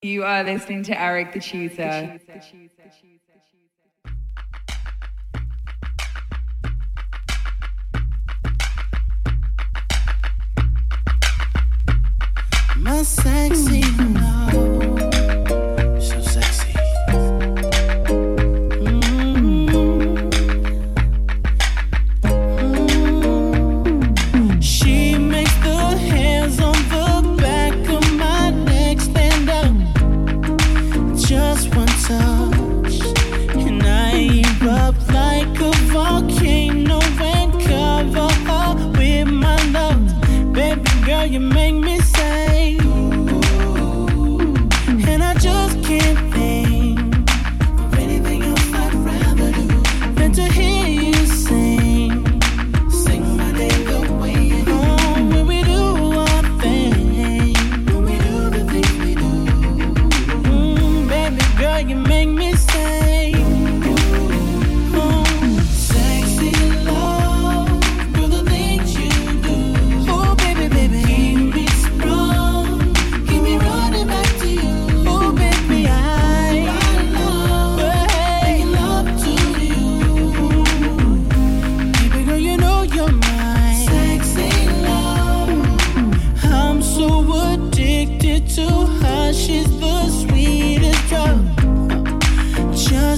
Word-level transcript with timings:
You 0.00 0.22
are 0.22 0.44
listening 0.44 0.84
to 0.84 1.00
Eric 1.00 1.32
the 1.32 1.40
Tutor. 1.40 2.20
My 12.76 13.02
sexy. 13.02 14.27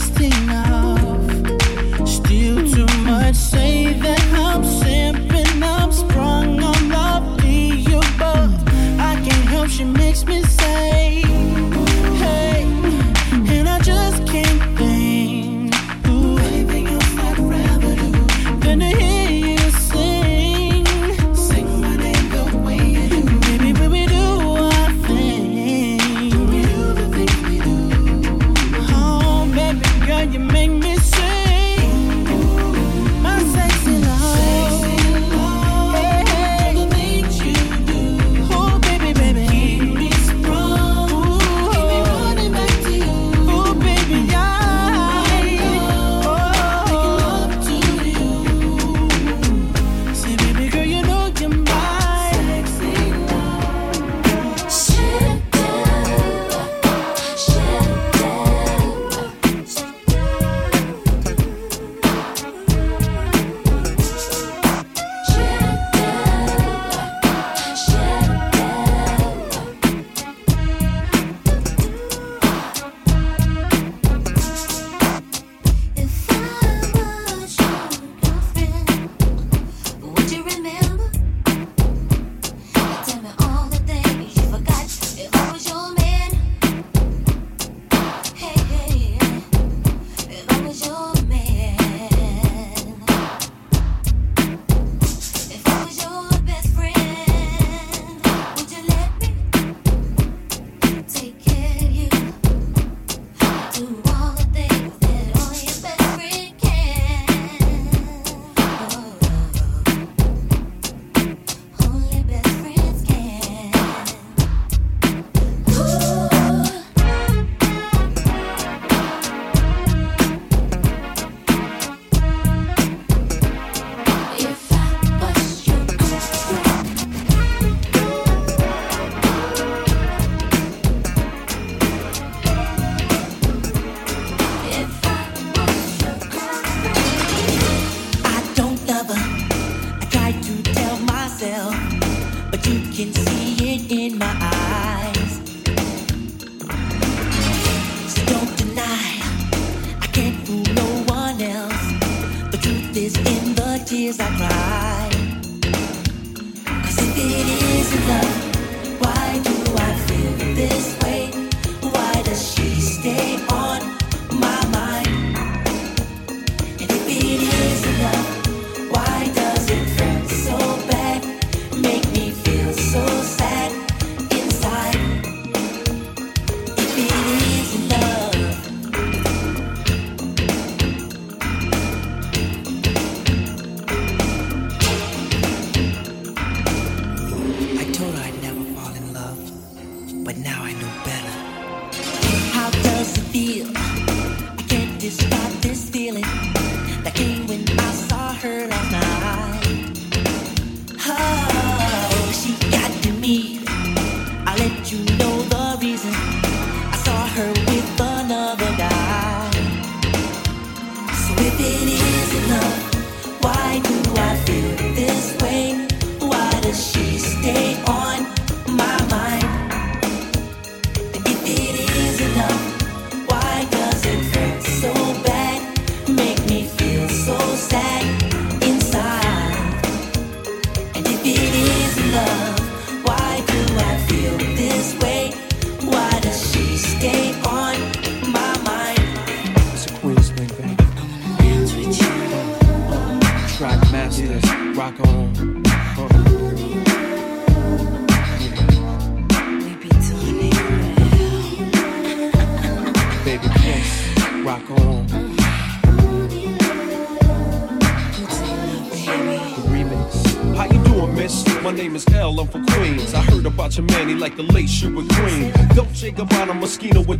first 0.01 0.15
thing 0.15 0.70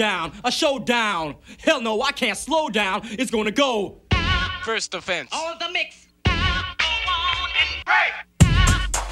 Throwdown, 0.00 0.32
a 0.44 0.50
showdown. 0.50 1.36
Hell 1.58 1.80
no, 1.80 2.02
I 2.02 2.12
can't 2.12 2.38
slow 2.38 2.68
down. 2.68 3.02
It's 3.04 3.30
gonna 3.30 3.50
go. 3.50 4.00
First 4.64 4.94
offense. 4.94 5.30
All 5.32 5.56
the 5.58 5.70
mix. 5.72 6.06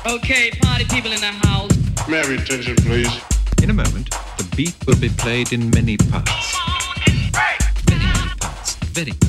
Okay, 0.06 0.50
party 0.62 0.84
people 0.86 1.12
in 1.12 1.20
the 1.20 1.26
house. 1.26 1.70
Mary, 2.08 2.36
attention, 2.36 2.76
please. 2.76 3.10
In 3.62 3.68
a 3.68 3.74
moment, 3.74 4.10
the 4.38 4.48
beat 4.56 4.74
will 4.86 4.96
be 4.96 5.10
played 5.10 5.52
in 5.52 5.68
many 5.70 5.96
parts. 5.96 6.56
Very 7.04 7.98
many 7.98 8.34
parts. 8.40 8.76
Very. 8.94 9.27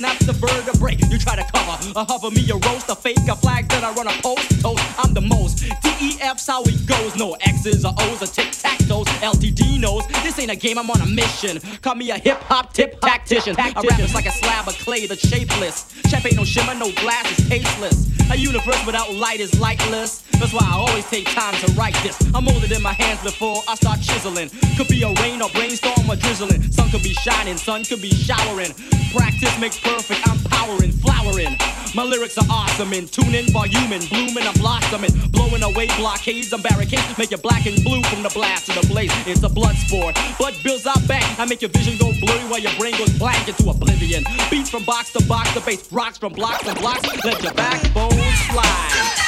Not 0.00 0.18
the 0.20 0.32
vertebrae. 0.32 0.96
You 1.10 1.18
try 1.18 1.36
to 1.36 1.44
cover, 1.52 1.78
a 1.96 2.04
hover 2.04 2.30
me, 2.30 2.48
a 2.50 2.56
roast, 2.68 2.88
a 2.90 2.94
fake, 2.94 3.16
a 3.30 3.36
flag 3.36 3.68
that 3.68 3.82
I 3.82 3.92
run 3.92 4.06
a 4.06 4.12
post, 4.20 4.60
toast. 4.60 4.84
I'm 4.98 5.14
the 5.14 5.22
most. 5.22 5.64
DEF's 5.82 6.46
how 6.46 6.62
it 6.64 6.86
goes, 6.86 7.16
no 7.16 7.34
X's 7.40 7.84
or 7.84 7.94
O's 7.98 8.22
or 8.22 8.26
tic 8.26 8.50
tac 8.52 8.78
toes. 8.86 9.06
LTD 9.24 9.80
knows 9.80 10.06
this 10.22 10.38
ain't 10.38 10.50
a 10.50 10.56
game, 10.56 10.78
I'm 10.78 10.90
on 10.90 11.00
a 11.00 11.06
mission. 11.06 11.60
Call 11.80 11.94
me 11.94 12.10
a 12.10 12.18
hip 12.18 12.40
hop 12.42 12.74
tip 12.74 13.00
tactician. 13.00 13.56
I 13.58 13.72
rap 13.72 14.00
is 14.00 14.14
like 14.14 14.26
a 14.26 14.32
slab 14.32 14.68
of 14.68 14.74
clay 14.78 15.06
that's 15.06 15.26
shapeless. 15.26 15.90
Chef 16.08 16.26
ain't 16.26 16.36
no 16.36 16.44
shimmer, 16.44 16.74
no 16.74 16.92
glass 16.92 17.38
is 17.38 17.48
tasteless. 17.48 18.06
A 18.30 18.36
universe 18.36 18.84
without 18.84 19.14
light 19.14 19.40
is 19.40 19.58
lightless. 19.60 20.24
That's 20.38 20.52
why 20.52 20.64
I 20.64 20.76
always 20.76 21.06
take 21.08 21.26
time 21.26 21.54
to 21.54 21.72
write 21.72 21.96
this. 22.02 22.16
I'm 22.34 22.44
holding 22.44 22.70
in 22.70 22.82
my 22.82 22.92
hands 22.92 23.22
before 23.22 23.62
I 23.68 23.74
start 23.74 24.00
chiseling. 24.00 24.50
Could 24.76 24.88
be 24.88 25.02
a 25.02 25.12
rain 25.22 25.40
or 25.40 25.48
brainstorm 25.50 26.08
or 26.08 26.16
drizzling. 26.16 26.62
Sun 26.70 26.90
could 26.90 27.02
be 27.02 27.14
shining, 27.14 27.56
sun 27.56 27.84
could 27.84 28.02
be 28.02 28.10
showering. 28.10 28.72
Practice 29.12 29.58
makes 29.58 29.78
perfect. 29.78 30.20
I'm 30.28 30.38
powering, 30.50 30.92
flowering. 30.92 31.56
My 31.94 32.02
lyrics 32.04 32.36
are 32.36 32.44
awesome 32.50 32.92
and 32.92 33.10
tuning, 33.10 33.46
voluming, 33.46 34.06
blooming, 34.10 34.46
I'm 34.46 34.54
blossoming, 34.60 35.10
blowing 35.30 35.62
away 35.62 35.86
blockades 35.96 36.52
and 36.52 36.62
barricades, 36.62 37.16
make 37.16 37.30
you 37.30 37.38
black 37.38 37.64
and 37.64 37.82
blue 37.82 38.02
from 38.02 38.22
the 38.22 38.28
blast 38.28 38.66
to 38.66 38.78
the 38.78 38.86
blaze. 38.86 39.10
It's 39.26 39.42
a 39.42 39.48
blood 39.48 39.76
sport. 39.76 40.18
Blood 40.38 40.54
builds 40.62 40.86
out 40.86 41.00
back. 41.08 41.24
I 41.38 41.46
make 41.46 41.62
your 41.62 41.70
vision 41.70 41.96
go 41.98 42.12
blurry 42.20 42.44
while 42.50 42.60
your 42.60 42.74
brain 42.78 42.98
goes 42.98 43.16
blank 43.18 43.48
into 43.48 43.70
oblivion. 43.70 44.24
Beats 44.50 44.68
from 44.68 44.84
box 44.84 45.12
to 45.12 45.24
box, 45.26 45.54
the 45.54 45.60
bass 45.60 45.90
rocks 45.90 46.18
from 46.18 46.34
blocks 46.34 46.64
to 46.64 46.74
blocks. 46.74 47.02
Let 47.24 47.42
your 47.42 47.54
backbone 47.54 48.12
slide. 48.50 49.25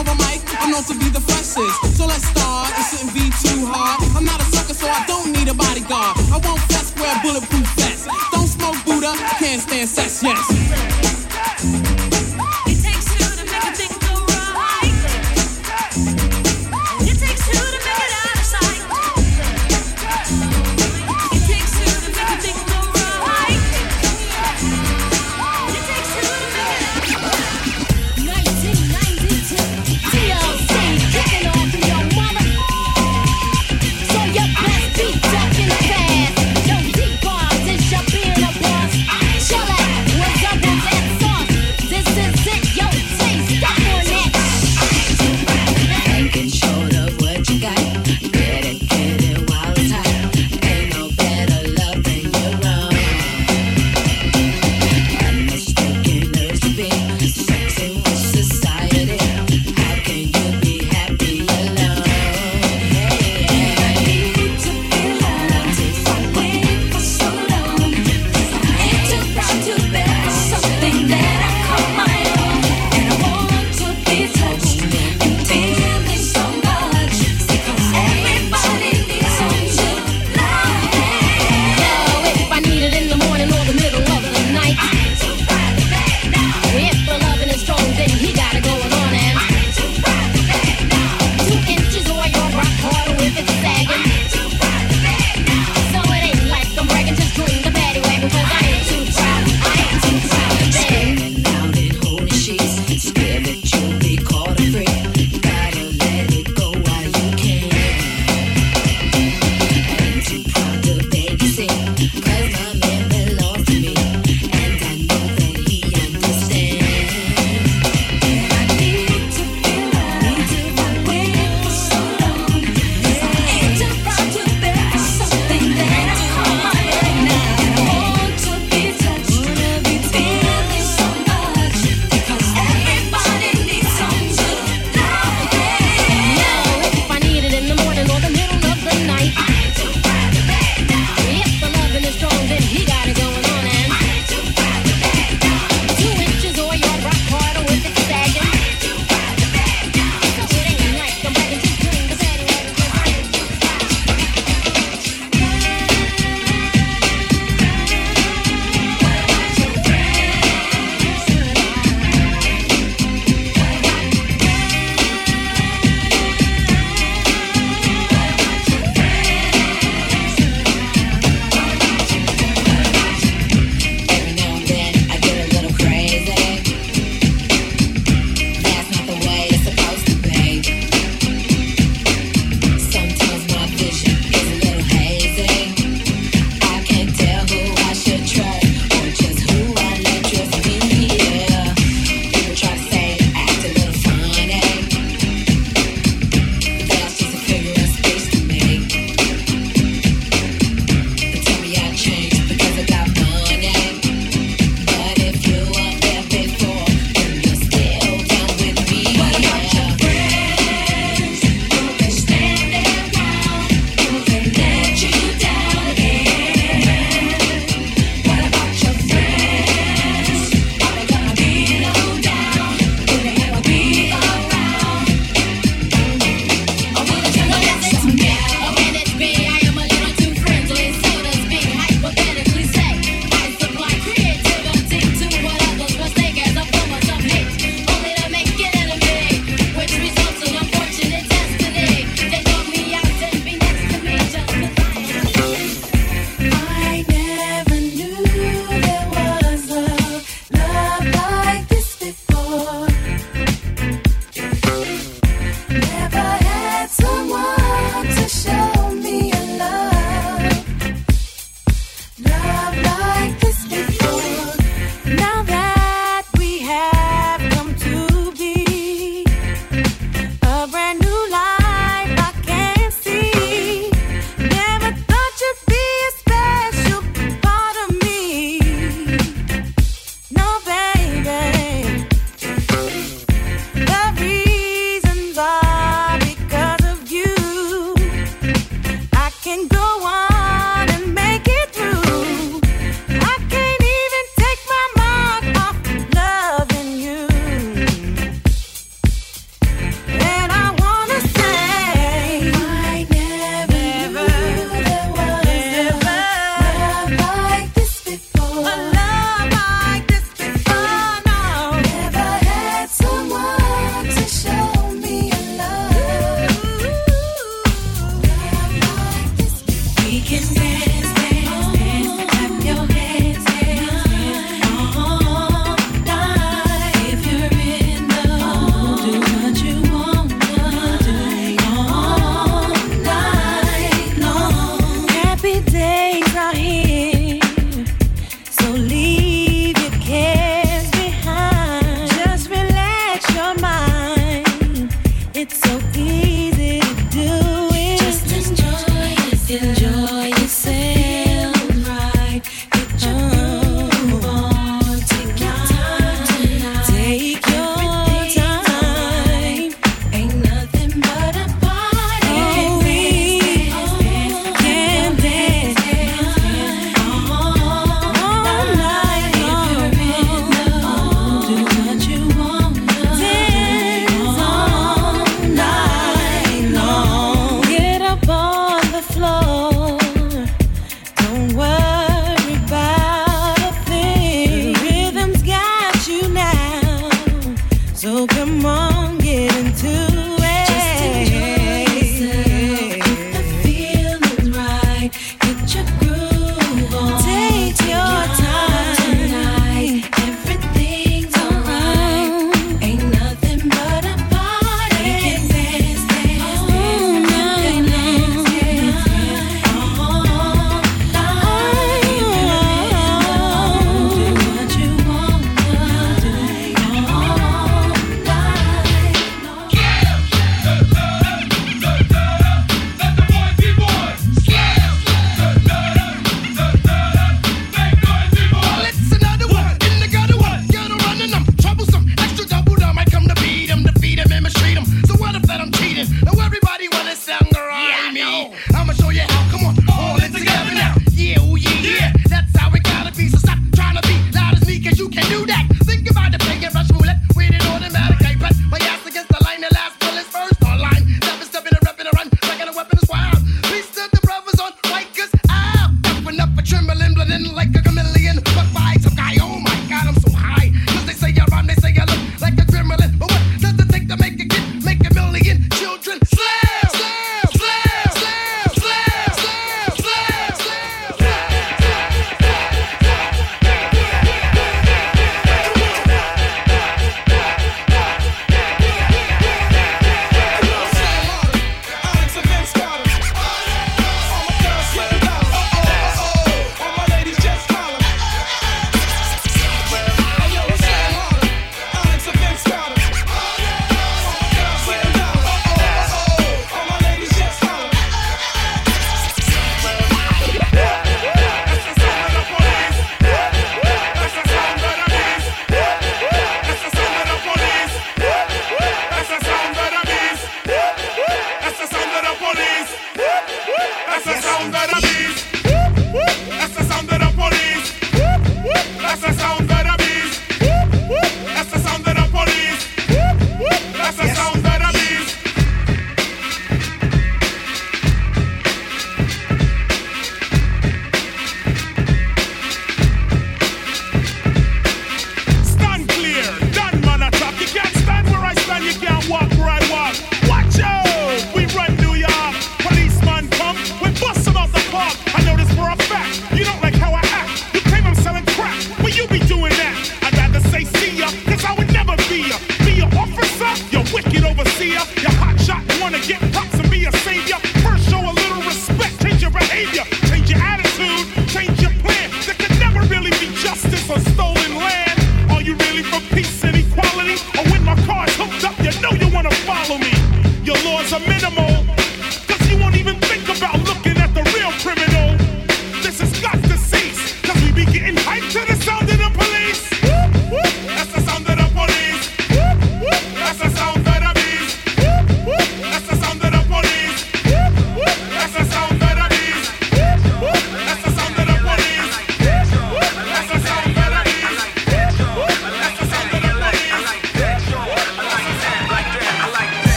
over 0.00 0.16
mic, 0.16 0.40
I'm 0.60 0.70
known 0.70 0.84
to 0.84 0.94
be 0.96 1.08
the 1.10 1.20
freshest. 1.20 1.76
So 1.96 2.06
let's 2.06 2.24
start, 2.24 2.72
it 2.72 2.84
shouldn't 2.88 3.12
be 3.12 3.28
too 3.44 3.68
hard. 3.68 4.00
I'm 4.16 4.24
not 4.24 4.40
a 4.40 4.44
sucker, 4.44 4.74
so 4.74 4.88
I 4.88 5.04
don't 5.06 5.30
need 5.32 5.48
a 5.48 5.54
bodyguard. 5.54 6.16
I 6.32 6.40
won't 6.40 6.60
flex, 6.72 6.92
wear 6.96 7.14
bulletproof 7.22 7.68
vest. 7.76 8.08
Don't 8.32 8.48
smoke 8.48 8.76
Buddha, 8.86 9.12
can't 9.38 9.60
stand 9.60 9.88
sex, 9.88 10.22
yes. 10.22 10.59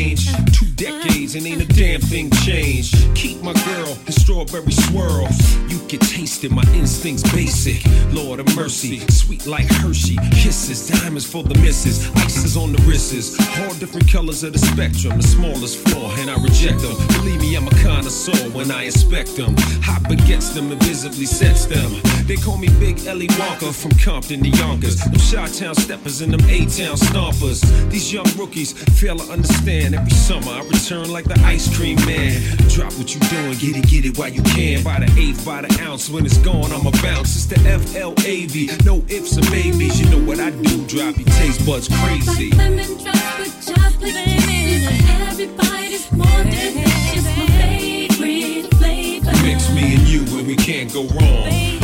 Range. 0.00 0.26
Two 0.52 0.66
decades 0.74 1.34
and 1.34 1.46
ain't 1.46 1.62
a 1.62 1.66
damn 1.66 2.00
thing 2.00 2.30
changed. 2.30 2.94
Keep 3.14 3.42
my 3.42 3.52
girl 3.52 3.96
in 4.06 4.12
strawberry 4.12 4.72
swirl. 4.72 5.28
You 5.68 5.78
can 5.88 5.98
taste 6.00 6.44
it, 6.44 6.50
my 6.50 6.64
instincts 6.74 7.22
basic. 7.32 7.84
Lord 8.12 8.40
of 8.40 8.56
mercy, 8.56 9.00
sweet 9.08 9.46
like 9.46 9.66
Hershey. 9.66 10.16
Kisses, 10.32 10.88
diamonds 10.88 11.26
for 11.26 11.42
the 11.42 11.58
misses. 11.60 12.10
Ices 12.16 12.56
on 12.56 12.72
the 12.72 12.82
wrists. 12.82 13.38
All 13.60 13.74
different 13.74 14.10
colors 14.10 14.42
of 14.42 14.52
the 14.52 14.58
spectrum. 14.58 15.16
The 15.16 15.22
smallest 15.22 15.78
flaw, 15.88 16.10
and 16.18 16.30
I 16.30 16.36
reject 16.42 16.80
them. 16.80 16.96
Believe 17.08 17.40
me, 17.40 17.56
I'm 17.56 17.66
a 17.66 17.76
connoisseur 17.82 18.50
when 18.50 18.70
I 18.70 18.84
inspect 18.84 19.36
them. 19.36 19.54
Hot 19.82 20.02
baguettes 20.04 20.54
them 20.54 20.70
and 20.72 20.82
visibly 20.82 21.26
sets 21.26 21.66
them. 21.66 21.90
They 22.26 22.36
call 22.36 22.58
me 22.58 22.68
Big 22.78 23.04
Ellie 23.06 23.28
Walker 23.38 23.72
from 23.72 23.90
Compton 23.92 24.42
to 24.42 24.48
Yonkers. 24.48 24.96
Them 25.00 25.20
Chi-Town 25.30 25.74
steppers 25.74 26.20
and 26.20 26.32
them 26.32 26.48
A-Town 26.48 26.96
stompers. 26.96 27.60
These 27.90 28.12
young 28.12 28.28
rookies 28.36 28.72
fail 29.00 29.16
to 29.16 29.32
understand. 29.32 29.89
Every 29.92 30.12
summer 30.12 30.52
I 30.52 30.62
return 30.62 31.10
like 31.10 31.24
the 31.24 31.38
ice 31.44 31.74
cream 31.76 31.96
man. 32.06 32.40
Drop 32.68 32.92
what 32.94 33.12
you 33.12 33.20
doing, 33.28 33.58
get 33.58 33.76
it, 33.76 33.88
get 33.88 34.04
it 34.04 34.16
while 34.16 34.28
you 34.28 34.42
can. 34.42 34.84
By 34.84 35.00
the 35.00 35.10
eighth, 35.18 35.44
by 35.44 35.62
the 35.62 35.82
ounce. 35.82 36.08
When 36.08 36.24
it's 36.24 36.38
gone, 36.38 36.72
I'ma 36.72 36.90
bounce. 37.02 37.34
It's 37.34 37.46
the 37.46 37.58
F-L-A-V. 37.68 38.70
No 38.84 39.02
ifs 39.08 39.36
or 39.36 39.50
maybes. 39.50 40.00
You 40.00 40.08
know 40.10 40.24
what 40.24 40.38
I 40.38 40.50
do. 40.50 40.86
Drop 40.86 41.16
your 41.16 41.26
taste 41.38 41.66
buds 41.66 41.88
crazy. 41.88 42.50
Like 42.50 42.58
Lemon 42.58 43.02
drops 43.02 43.38
with 43.38 43.66
chocolate 43.66 44.14
kisses. 44.14 44.86
Everybody's 45.26 46.12
more 46.12 46.42
delicious. 46.44 47.24
My 47.24 47.46
favorite 47.58 48.74
flavor. 48.74 49.32
Mix 49.42 49.74
me 49.74 49.96
and 49.96 50.06
you 50.06 50.20
and 50.38 50.46
we 50.46 50.56
can't 50.56 50.92
go 50.92 51.04
wrong. 51.08 51.79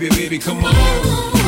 Baby, 0.00 0.16
baby, 0.16 0.38
come 0.38 0.64
on. 0.64 1.39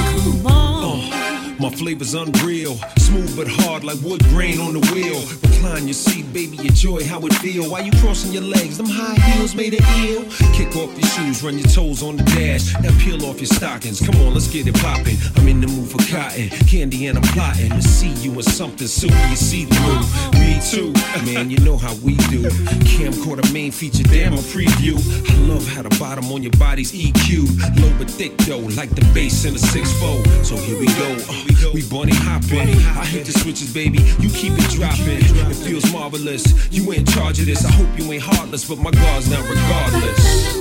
My 1.63 1.71
flavor's 1.71 2.15
unreal, 2.15 2.75
smooth 2.99 3.37
but 3.37 3.47
hard 3.47 3.85
like 3.85 4.01
wood 4.03 4.21
grain 4.35 4.59
on 4.59 4.73
the 4.73 4.81
wheel. 4.91 5.23
Recline 5.63 5.87
your 5.87 5.95
seat, 5.95 6.27
baby, 6.33 6.59
enjoy 6.59 7.05
how 7.07 7.21
it 7.21 7.33
feel. 7.35 7.71
While 7.71 7.85
you 7.85 7.93
crossing 8.03 8.33
your 8.33 8.43
legs, 8.43 8.79
them 8.79 8.89
high 8.89 9.15
heels 9.31 9.55
made 9.55 9.73
it 9.73 9.85
ill. 10.03 10.25
Kick 10.55 10.75
off 10.75 10.91
your 10.99 11.09
shoes, 11.15 11.41
run 11.41 11.57
your 11.57 11.69
toes 11.69 12.03
on 12.03 12.17
the 12.17 12.25
dash. 12.25 12.75
Now 12.83 12.91
peel 12.99 13.25
off 13.25 13.39
your 13.39 13.47
stockings. 13.47 14.01
Come 14.05 14.17
on, 14.23 14.35
let's 14.35 14.49
get 14.49 14.67
it 14.67 14.75
poppin'. 14.75 15.17
I'm 15.37 15.47
in 15.47 15.61
the 15.61 15.69
mood 15.69 15.89
for 15.89 15.99
cotton, 16.11 16.49
candy, 16.67 17.07
and 17.07 17.17
I'm 17.17 17.25
plotting 17.31 17.71
to 17.71 17.83
see 17.83 18.11
you 18.27 18.33
in 18.33 18.43
something 18.43 18.89
silky 18.89 19.15
you 19.31 19.37
see 19.37 19.65
through. 19.67 20.03
Me 20.41 20.59
too, 20.67 20.93
man, 21.25 21.49
you 21.49 21.59
know 21.59 21.77
how 21.77 21.95
we 22.03 22.17
do. 22.27 22.43
Camcorder 22.91 23.47
main 23.53 23.71
feature, 23.71 24.03
damn 24.03 24.35
a 24.35 24.43
preview. 24.51 24.99
I 25.31 25.35
love 25.47 25.65
how 25.69 25.83
the 25.83 25.97
bottom 26.01 26.25
on 26.33 26.43
your 26.43 26.57
body's 26.59 26.91
EQ. 26.91 27.79
Low 27.81 27.97
but 27.99 28.11
thick 28.11 28.37
though, 28.39 28.67
like 28.75 28.91
the 28.91 29.07
bass 29.15 29.45
in 29.45 29.55
a 29.55 29.59
6-4. 29.59 30.45
So 30.45 30.57
here 30.57 30.77
we 30.77 30.87
go, 30.87 31.17
uh, 31.31 31.52
we 31.75 31.83
bunny 31.89 32.15
hopping. 32.15 32.69
I 32.97 33.05
hit 33.05 33.27
the 33.27 33.33
switches, 33.33 33.73
baby, 33.73 33.99
you 34.19 34.29
keep 34.31 34.53
it 34.57 34.71
dropping. 34.71 35.21
It 35.51 35.55
feels 35.55 35.91
marvelous, 35.93 36.45
you 36.73 36.91
in 36.93 37.05
charge 37.07 37.39
of 37.41 37.47
this. 37.47 37.65
I 37.65 37.71
hope 37.71 37.89
you 37.99 38.13
ain't 38.13 38.23
heartless, 38.23 38.65
but 38.69 38.79
my 38.79 38.91
guard's 38.91 39.29
down 39.29 39.43
regardless. 39.49 40.53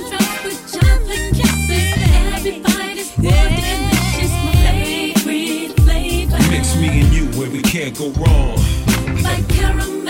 Everybody's 2.44 3.10
flavor. 5.82 6.38
Mix 6.50 6.76
me 6.76 7.00
and 7.00 7.12
you 7.12 7.26
where 7.38 7.50
we 7.50 7.62
can't 7.62 7.96
go 7.96 8.10
wrong. 8.12 8.58
Like 9.22 9.48
caramel 9.48 10.01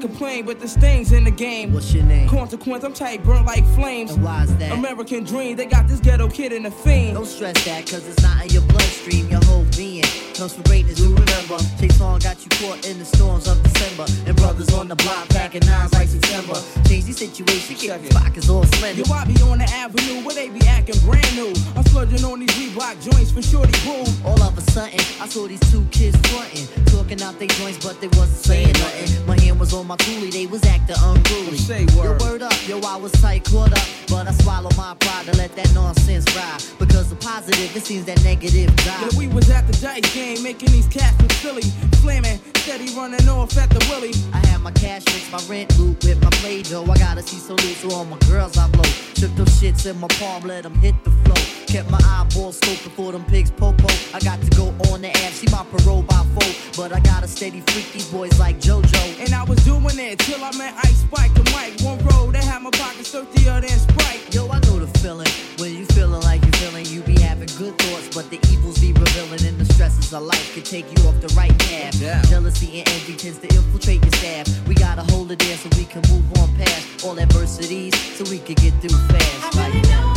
complain, 0.00 0.46
but 0.46 0.58
there's 0.58 0.76
things 0.76 1.12
in 1.12 1.24
the 1.24 1.30
game. 1.30 1.72
What's 1.72 1.92
your 1.92 2.04
name? 2.04 2.28
Consequence, 2.28 2.84
I'm 2.84 2.92
tight, 2.92 3.22
burnt 3.24 3.46
like 3.46 3.64
flames. 3.74 4.12
And 4.12 4.24
why's 4.24 4.54
that? 4.56 4.72
American 4.72 5.24
dream, 5.24 5.56
they 5.56 5.66
got 5.66 5.88
this 5.88 6.00
ghetto 6.00 6.28
kid 6.28 6.52
in 6.52 6.62
the 6.64 6.70
fiend. 6.70 7.14
Don't 7.14 7.26
stress 7.26 7.64
that, 7.64 7.86
cause 7.86 8.06
it's 8.06 8.22
not 8.22 8.44
in 8.44 8.50
your 8.50 8.62
bloodstream. 8.62 9.28
Your 9.28 9.44
whole 9.44 9.66
being 9.76 9.99
comes 10.40 10.54
from 10.54 10.62
greatness, 10.62 10.98
you 10.98 11.12
remember. 11.12 11.58
Chase 11.78 12.00
on 12.00 12.18
got 12.20 12.40
you 12.40 12.48
caught 12.64 12.86
in 12.88 12.98
the 12.98 13.04
storms 13.04 13.46
of 13.46 13.62
December. 13.62 14.06
And 14.26 14.34
brothers 14.36 14.72
on 14.72 14.88
the 14.88 14.96
block 14.96 15.28
packing 15.28 15.60
nines 15.66 15.92
like 15.92 16.08
September. 16.08 16.56
Change 16.88 17.04
the 17.04 17.12
situation, 17.12 17.76
keep 17.76 17.92
the 17.92 18.14
pockets 18.14 18.48
all 18.48 18.64
slender. 18.64 19.02
Yo, 19.02 19.12
I 19.12 19.26
be 19.26 19.36
on 19.42 19.58
the 19.58 19.68
avenue 19.68 20.24
where 20.24 20.34
they 20.34 20.48
be 20.48 20.66
acting 20.66 20.98
brand 21.04 21.36
new. 21.36 21.52
I'm 21.76 21.84
splurging 21.84 22.24
on 22.24 22.40
these 22.40 22.48
Reebok 22.56 22.96
joints 23.04 23.30
for 23.32 23.42
shorty 23.42 23.76
boo. 23.84 24.00
All 24.24 24.40
of 24.40 24.56
a 24.56 24.62
sudden, 24.72 24.98
I 25.20 25.28
saw 25.28 25.46
these 25.46 25.60
two 25.70 25.84
kids 25.90 26.16
frontin', 26.32 26.66
talking 26.86 27.20
out 27.20 27.38
their 27.38 27.52
joints, 27.60 27.84
but 27.84 28.00
they 28.00 28.08
wasn't 28.08 28.40
saying 28.40 28.72
nothing. 28.80 29.26
My 29.26 29.38
hand 29.38 29.60
was 29.60 29.74
on 29.74 29.86
my 29.86 29.96
coolie, 29.96 30.32
they 30.32 30.46
was 30.46 30.64
acting 30.64 30.96
unruly. 31.04 31.58
Say 31.58 31.84
Yo, 31.84 31.98
word. 32.00 32.20
word 32.22 32.42
up, 32.42 32.56
yo, 32.66 32.80
I 32.80 32.96
was 32.96 33.12
tight, 33.20 33.44
caught 33.44 33.72
up, 33.76 33.86
but 34.08 34.26
I 34.26 34.32
swallowed 34.40 34.76
my 34.78 34.94
pride 35.00 35.26
to 35.26 35.36
let 35.36 35.54
that 35.56 35.70
nonsense 35.74 36.24
ride. 36.34 36.62
Because 36.78 37.10
the 37.10 37.16
positive, 37.16 37.76
it 37.76 37.84
seems 37.84 38.06
that 38.06 38.22
negative 38.24 38.74
die. 38.76 39.00
Yeah, 39.02 39.18
we 39.18 39.28
was 39.28 39.50
at 39.50 39.66
the 39.66 39.74
dice 39.80 40.14
game, 40.14 40.29
making 40.38 40.70
these 40.70 40.86
cats 40.86 41.20
look 41.20 41.32
silly. 41.32 41.62
Flaming, 42.02 42.38
steady 42.56 42.94
running 42.94 43.28
off 43.28 43.56
at 43.56 43.70
the 43.70 43.84
willy. 43.90 44.12
I 44.32 44.38
had 44.46 44.60
my 44.60 44.70
cash 44.70 45.02
fix, 45.04 45.30
my 45.32 45.42
rent 45.52 45.76
loot 45.78 46.04
with 46.04 46.22
my 46.22 46.30
play 46.30 46.62
dough. 46.62 46.84
I 46.84 46.96
gotta 46.96 47.22
see 47.22 47.38
so 47.38 47.54
loose, 47.54 47.78
so 47.78 47.90
all 47.90 48.04
my 48.04 48.18
girls 48.28 48.56
I 48.56 48.68
blow. 48.68 48.84
Took 49.14 49.34
those 49.36 49.48
shits 49.60 49.90
in 49.90 49.98
my 49.98 50.08
palm, 50.20 50.44
let 50.44 50.62
them 50.62 50.74
hit 50.76 50.94
the 51.04 51.10
flow. 51.10 51.42
Kept 51.66 51.90
my 51.90 52.00
eyeballs 52.04 52.60
scoping 52.60 52.92
for 52.92 53.12
them 53.12 53.24
pigs 53.24 53.50
popo. 53.50 53.88
I 54.14 54.20
got 54.20 54.40
to 54.40 54.50
go 54.56 54.68
on 54.92 55.02
the 55.02 55.10
app, 55.10 55.32
see 55.32 55.48
my 55.50 55.64
parole 55.70 56.02
by 56.02 56.24
four. 56.34 56.50
But 56.76 56.92
I 56.92 57.00
gotta 57.00 57.28
steady 57.28 57.60
freak 57.68 57.92
these 57.92 58.08
boys 58.10 58.38
like 58.38 58.60
JoJo. 58.60 59.20
And 59.20 59.34
I 59.34 59.44
was 59.44 59.58
doing 59.64 59.98
it 59.98 60.18
till 60.20 60.42
I 60.42 60.56
met 60.56 60.74
Ice 60.84 61.00
Spike 61.00 61.34
and 61.36 61.50
Mike. 61.52 61.80
One 61.82 61.98
road, 62.06 62.34
they 62.34 62.44
had 62.44 62.62
my 62.62 62.70
pockets 62.70 63.10
thirstier 63.10 63.60
than 63.60 63.78
Sprite. 63.78 64.34
Yo, 64.34 64.48
I 64.48 64.58
know 64.60 64.78
the 64.78 64.86
feeling. 64.98 65.28
When 65.58 65.76
you 65.76 65.84
feeling 65.86 66.22
like 66.22 66.42
you're 66.42 66.52
feeling, 66.52 66.86
you 66.86 67.02
be 67.02 67.19
having 67.40 67.56
good 67.58 67.78
thoughts, 67.78 68.14
but 68.14 68.28
the 68.30 68.38
evils 68.52 68.78
be 68.78 68.92
revealing, 68.92 69.44
and 69.46 69.58
the 69.58 69.72
stresses 69.72 70.12
of 70.12 70.22
life 70.22 70.54
can 70.54 70.62
take 70.62 70.86
you 70.86 71.08
off 71.08 71.20
the 71.20 71.32
right 71.36 71.56
path. 71.58 71.94
Yeah. 72.00 72.22
Jealousy 72.22 72.80
and 72.80 72.88
envy 72.88 73.16
tends 73.16 73.38
to 73.38 73.48
infiltrate 73.48 74.02
your 74.02 74.12
staff. 74.12 74.46
We 74.66 74.74
gotta 74.74 75.02
hold 75.12 75.32
it 75.32 75.38
there 75.38 75.56
so 75.56 75.68
we 75.76 75.84
can 75.84 76.02
move 76.10 76.24
on 76.38 76.54
past 76.56 77.04
all 77.04 77.18
adversities, 77.18 77.94
so 78.16 78.24
we 78.30 78.38
can 78.38 78.54
get 78.54 78.74
through 78.80 78.98
fast. 79.08 79.56
I 79.56 79.68
really 79.68 79.82
know 79.82 80.09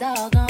doggone. 0.00 0.49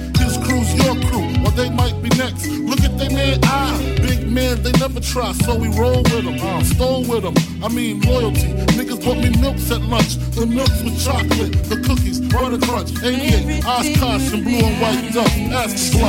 Crew's 0.71 0.85
your 0.85 0.95
crew, 1.09 1.45
or 1.45 1.51
they 1.51 1.69
might 1.69 2.01
be 2.01 2.09
next. 2.17 2.47
Look 2.47 2.81
at 2.81 2.97
they 2.97 3.09
man 3.09 3.39
eye. 3.43 3.95
Big 4.01 4.27
man, 4.27 4.61
they 4.63 4.71
never 4.73 4.99
try, 4.99 5.31
so 5.33 5.55
we 5.57 5.67
roll 5.69 6.03
with 6.03 6.23
them. 6.23 6.37
Uh, 6.39 6.63
stole 6.63 7.03
with 7.03 7.23
them. 7.23 7.35
I 7.63 7.67
mean, 7.67 8.01
loyalty. 8.01 8.53
Niggas 8.77 9.03
bought 9.03 9.17
me 9.17 9.29
milks 9.41 9.71
at 9.71 9.81
lunch. 9.81 10.15
The 10.35 10.45
milks 10.45 10.81
with 10.83 11.03
chocolate, 11.03 11.53
the 11.69 11.77
cookies, 11.85 12.19
butter 12.21 12.57
crunch, 12.65 12.91
88, 13.03 13.65
Oshkosh, 13.65 14.33
and 14.33 14.43
blue 14.43 14.59
and 14.59 14.81
white 14.81 15.13
duck. 15.13 15.31
Ask 15.51 15.91
the 15.93 15.99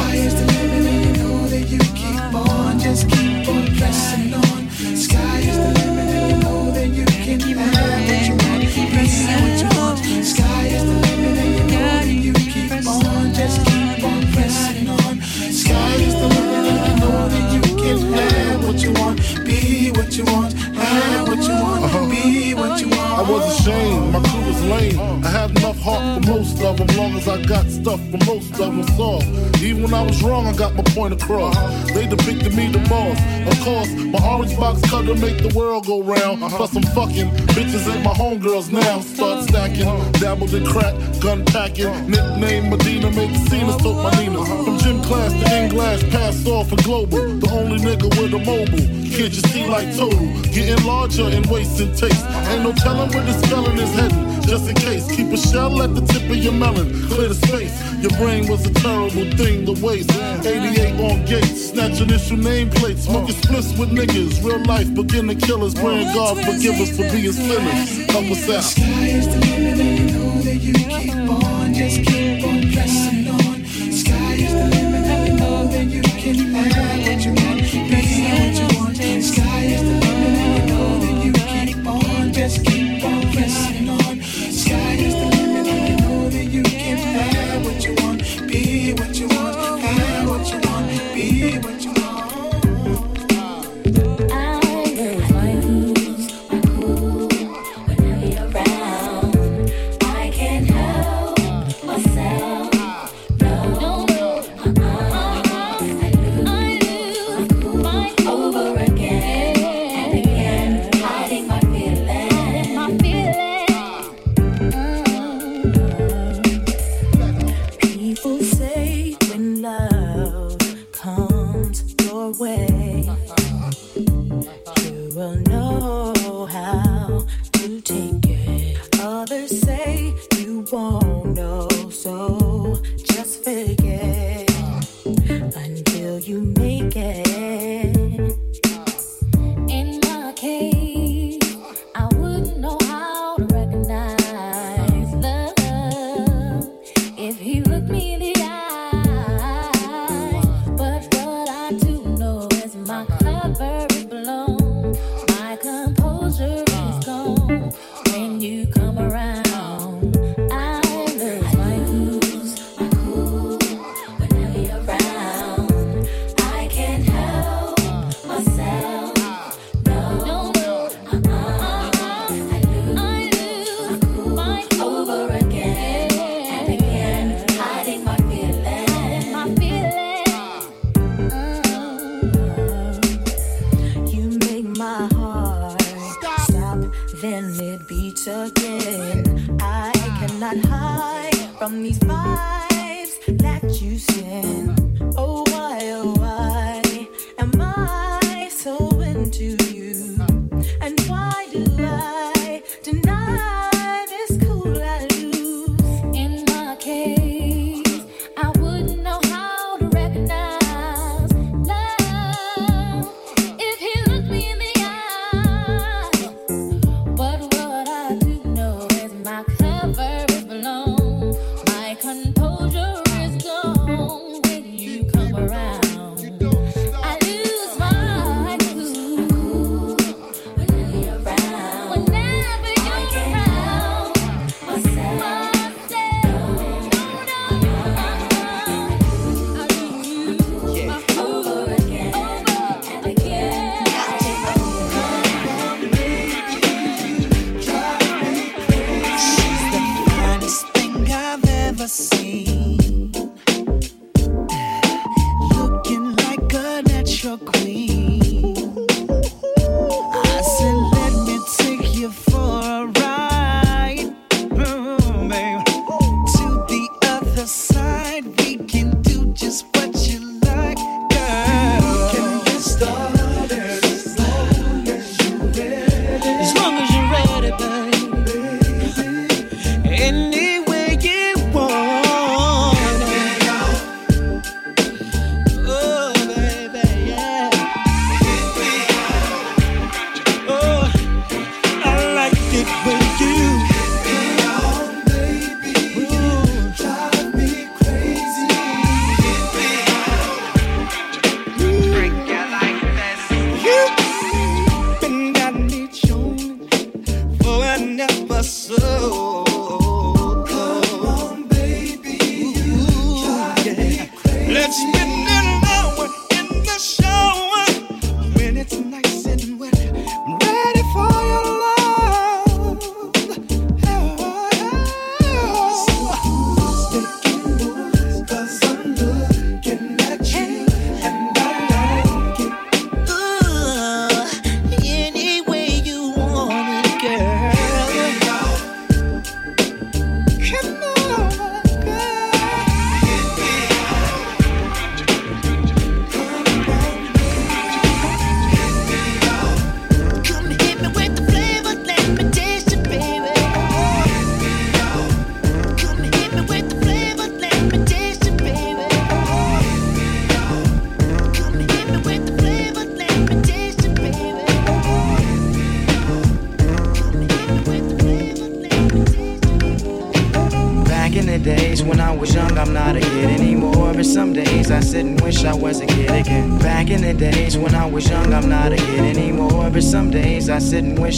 know 1.19 1.49
that 1.49 1.69
you 1.69 1.79
keep 1.79 2.35
on, 2.35 2.79
just 2.79 3.09
keep 3.09 3.49
on 3.49 3.67
pressing 3.77 4.35
on. 4.35 4.71
Sky 4.97 5.39
is 5.41 5.57
the 5.57 5.87
limit, 5.87 6.09
and 6.09 6.31
you 6.31 6.37
know 6.43 6.71
that 6.71 6.89
you 6.89 7.05
can 7.05 7.41
have 7.41 8.09
what 8.09 8.29
you 8.29 8.35
want, 8.35 8.63
be 8.75 9.13
what 9.43 9.63
you 9.63 9.72
you 20.19 20.25
want, 20.25 20.62
you 23.33 23.39
want. 23.39 23.45
I 23.45 23.47
was 23.47 23.61
ashamed, 23.61 24.13
my 24.13 24.21
crew 24.21 24.47
was 24.47 24.63
lame. 24.65 25.25
I 25.25 25.29
had 25.29 25.51
enough 25.59 25.79
heart 25.81 26.25
for 26.25 26.31
most 26.31 26.63
of 26.63 26.77
them, 26.77 26.87
long 26.97 27.17
as 27.17 27.29
I 27.29 27.43
got 27.43 27.67
stuff 27.67 28.01
for 28.11 28.19
most 28.27 28.51
of 28.53 28.59
them 28.59 28.83
solved. 28.97 29.27
Even 29.63 29.83
when 29.85 29.95
I 29.95 30.03
was 30.03 30.23
wrong, 30.23 30.47
I 30.47 30.53
got 30.53 30.75
my 30.75 30.83
point 30.83 31.15
across. 31.15 31.57
They 31.93 32.07
depicted 32.07 32.55
me 32.55 32.69
the 32.69 32.79
boss. 32.89 33.19
Of 33.47 33.65
course, 33.65 33.91
my 33.95 34.21
orange 34.29 34.57
box 34.57 34.81
cutter 34.91 35.15
make 35.15 35.39
the 35.39 35.53
world 35.57 35.87
go 35.87 36.03
round. 36.03 36.43
Uh-huh. 36.43 36.57
Plus 36.57 36.77
I'm 36.77 36.83
fucking 36.83 37.31
bitches 37.55 37.93
ain't 37.93 38.05
my 38.05 38.13
homegirls 38.13 38.73
now. 38.73 39.01
Start 39.01 39.49
stacking, 39.49 39.87
dabbled 40.21 40.55
in 40.55 40.67
crack, 40.67 40.95
gun 41.21 41.45
packing. 41.47 41.93
Nickname 42.11 42.71
Medina, 42.71 43.11
make 43.11 43.33
the 43.33 43.39
scenes, 43.49 43.77
took 43.77 43.97
my 43.97 44.11
Nina. 44.19 44.41
Uh-huh. 44.41 44.65
From 44.65 44.79
gym 44.79 45.03
class 45.03 45.33
to 45.33 45.57
English, 45.57 46.11
passed 46.11 46.47
off 46.47 46.69
for 46.69 46.77
global. 46.83 47.39
The 47.39 47.51
only 47.51 47.79
nigga 47.79 48.09
with 48.21 48.35
a 48.35 48.39
mobile. 48.39 49.03
Can't 49.13 49.33
you 49.35 49.43
see 49.53 49.67
like 49.67 49.95
total? 49.95 50.27
Getting 50.53 50.85
larger 50.87 51.25
and 51.25 51.45
wasting 51.47 51.95
taste. 51.95 52.25
Ain't 52.49 52.63
no 52.63 52.73
telling 52.73 53.11
where 53.23 53.33
the 53.33 53.47
spelling 53.47 53.79
is 53.79 53.95
heading. 53.95 54.43
Just 54.43 54.69
in 54.69 54.75
case, 54.75 55.07
keep 55.15 55.29
a 55.33 55.37
shell 55.37 55.83
at 55.83 55.95
the 55.95 56.01
tip 56.01 56.23
of 56.31 56.37
your 56.37 56.53
melon. 56.53 56.89
Clear 57.09 57.29
the 57.29 57.35
space. 57.35 57.75
Your 58.03 58.11
brain 58.19 58.49
was 58.49 58.67
a 58.67 58.75
terrible 58.75 59.31
thing 59.37 59.65
to 59.67 59.73
waste. 59.85 60.11
88 60.13 61.01
on 61.01 61.25
gates, 61.25 61.71
snatch 61.71 62.01
initial 62.01 62.37
nameplates. 62.37 63.07
Smoking 63.07 63.37
splits 63.37 63.77
with 63.79 63.91
niggas. 63.91 64.45
Real 64.45 64.63
life 64.65 64.93
beginner 64.95 65.35
killers. 65.35 65.75
Praying 65.75 66.13
God 66.15 66.37
forgive 66.45 66.81
us 66.81 66.91
for 66.91 67.09
being 67.11 67.33
sinners. 67.33 68.11
Help 68.11 68.31
us 68.31 68.49
out. 68.51 68.65
Sky 68.65 69.07
is 69.07 69.27
the 69.27 69.39
limit, 69.47 69.81
and 69.81 69.99
you 69.99 70.19
know 70.19 70.41
that 70.43 70.57
you 70.57 70.75
keep 70.75 71.31
on, 71.31 71.75
just 71.75 72.05
keep 72.05 72.45
on 72.45 72.62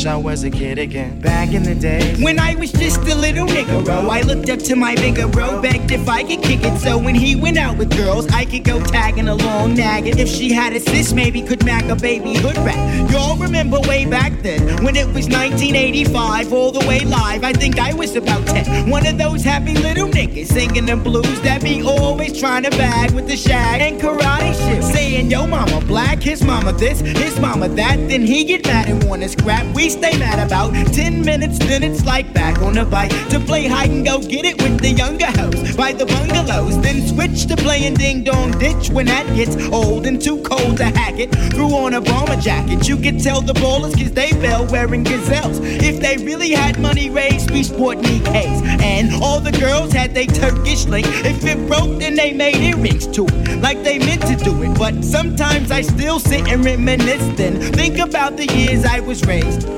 wish 0.05 0.13
I 0.13 0.17
was 0.17 0.45
a 0.45 0.51
kid 0.51 0.79
again. 0.79 1.21
Back 1.21 1.55
in 1.55 1.63
the 1.63 1.75
day 1.75 2.15
When 2.23 2.39
I 2.39 2.55
was 2.57 2.73
just 2.73 3.01
a 3.01 3.15
little 3.15 3.47
nigga, 3.47 3.85
bro, 3.85 4.09
I 4.11 4.21
looked 4.23 4.51
up 4.51 4.59
to 4.61 4.77
my 4.77 4.95
bigger 4.97 5.27
bro, 5.29 5.63
begged 5.63 5.91
if 5.91 6.09
I 6.09 6.23
could 6.23 6.43
kick 6.43 6.63
it. 6.63 6.79
So 6.79 6.99
when 6.99 7.15
he 7.15 7.37
went 7.37 7.57
out 7.57 7.79
with 7.79 7.97
girls, 7.97 8.27
I 8.29 8.45
could 8.45 8.65
go 8.65 8.81
tagging 8.81 9.29
along, 9.29 9.75
nagging. 9.75 10.19
If 10.19 10.29
she 10.29 10.53
had 10.53 10.73
a 10.75 10.81
sis, 10.81 11.13
maybe 11.13 11.43
could 11.43 11.65
mac 11.65 11.85
a 11.89 11.97
baby 11.97 12.35
hood 12.35 12.57
rat. 12.59 13.11
Y'all 13.11 13.37
remember 13.37 13.81
way 13.81 14.05
back 14.05 14.33
then 14.43 14.85
when 14.85 14.97
it 14.97 15.07
was 15.07 15.27
1985, 15.29 16.53
all 16.53 16.73
the 16.73 16.87
way 16.87 17.01
live. 17.01 17.45
I 17.45 17.53
think 17.53 17.79
I 17.79 17.95
was 17.95 18.17
about 18.17 18.47
10. 18.47 18.54
One 18.91 19.07
of 19.07 19.19
those 19.19 19.43
happy 19.43 19.75
little 19.75 20.09
niggas 20.09 20.49
singing 20.49 20.87
the 20.87 20.97
blues 20.97 21.41
that 21.43 21.63
be 21.63 21.83
always 21.83 22.39
trying 22.39 22.65
to 22.65 22.71
bag 22.71 23.13
with 23.13 23.27
the 23.29 23.37
shag 23.37 23.81
and 23.81 24.01
karate 24.01 24.55
shit. 24.55 24.83
Saying, 24.85 25.31
yo, 25.31 25.47
mama 25.47 25.81
black, 25.87 26.23
his 26.23 26.43
mama 26.43 26.73
this, 26.73 27.01
his 27.01 27.39
mama 27.41 27.69
that. 27.69 27.97
Then 28.09 28.23
he 28.23 28.45
get 28.45 28.67
mad 28.67 28.89
and 28.89 29.03
wanna 29.05 29.29
scrap. 29.29 29.65
We 29.75 29.89
stay 29.89 30.19
mad 30.19 30.45
about 30.45 30.75
10 30.93 31.25
minutes, 31.25 31.59
then 31.59 31.83
it's 31.83 32.05
like 32.05 32.33
back 32.35 32.61
on 32.63 32.75
the 32.75 32.85
bike 32.85 33.11
to 33.31 33.41
play 33.41 33.67
hide 33.67 33.91
and 33.91 34.05
go 34.05 34.21
get 34.21 34.45
it 34.45 34.61
with 34.63 34.81
the 34.81 34.91
younger 34.91 35.31
hoes 35.39 35.77
by 35.77 35.93
the 35.93 36.07
bungalows. 36.07 36.81
Then 36.81 37.07
switch 37.07 37.47
to 37.47 37.57
playing 37.57 37.95
ding 37.95 38.25
dong 38.25 38.53
ditch 38.59 38.91
when 38.91 39.07
that 39.07 39.27
gets 39.35 39.57
old 39.73 40.07
and 40.07 40.21
too 40.21 40.43
cold 40.43 40.77
to 40.79 40.85
hack 40.85 41.19
it. 41.19 41.31
Threw 41.55 41.71
on 41.75 41.95
a 41.95 42.01
bomber 42.01 42.37
jacket, 42.37 42.89
you 42.89 42.97
could 42.97 43.21
tell 43.21 43.41
the 43.41 43.55
ballers 43.55 43.97
cause 43.97 44.13
they 44.13 44.31
fell 44.33 44.67
wearing 44.67 45.05
gazelles. 45.05 45.59
If 45.61 46.01
they 46.01 46.17
really 46.25 46.51
had 46.51 46.79
money 46.81 47.11
raised, 47.11 47.51
we 47.51 47.63
sport 47.63 47.99
Nikes. 47.99 48.64
And 48.83 49.23
all 49.23 49.41
the 49.41 49.53
girls 49.53 49.93
had 49.93 50.15
they 50.15 50.27
Turkish 50.27 50.87
link. 50.87 51.07
If 51.25 51.45
it 51.45 51.67
broke, 51.67 51.99
then 51.99 52.15
they 52.15 52.33
made 52.33 52.57
earrings 52.57 53.07
to 53.09 53.27
it, 53.27 53.61
like 53.61 53.83
they 53.83 53.99
meant 53.99 54.23
to 54.23 54.37
do 54.37 54.63
it. 54.63 54.79
But 54.79 55.05
sometimes 55.05 55.71
I 55.71 55.83
still 55.83 56.19
sit 56.19 56.49
and 56.49 56.65
reminisce 56.65 57.27
then. 57.37 57.61
Think 57.73 57.99
about 57.99 58.37
the 58.37 58.47
years 58.47 58.85
I 58.85 59.01
was 59.01 59.25
raised. 59.25 59.69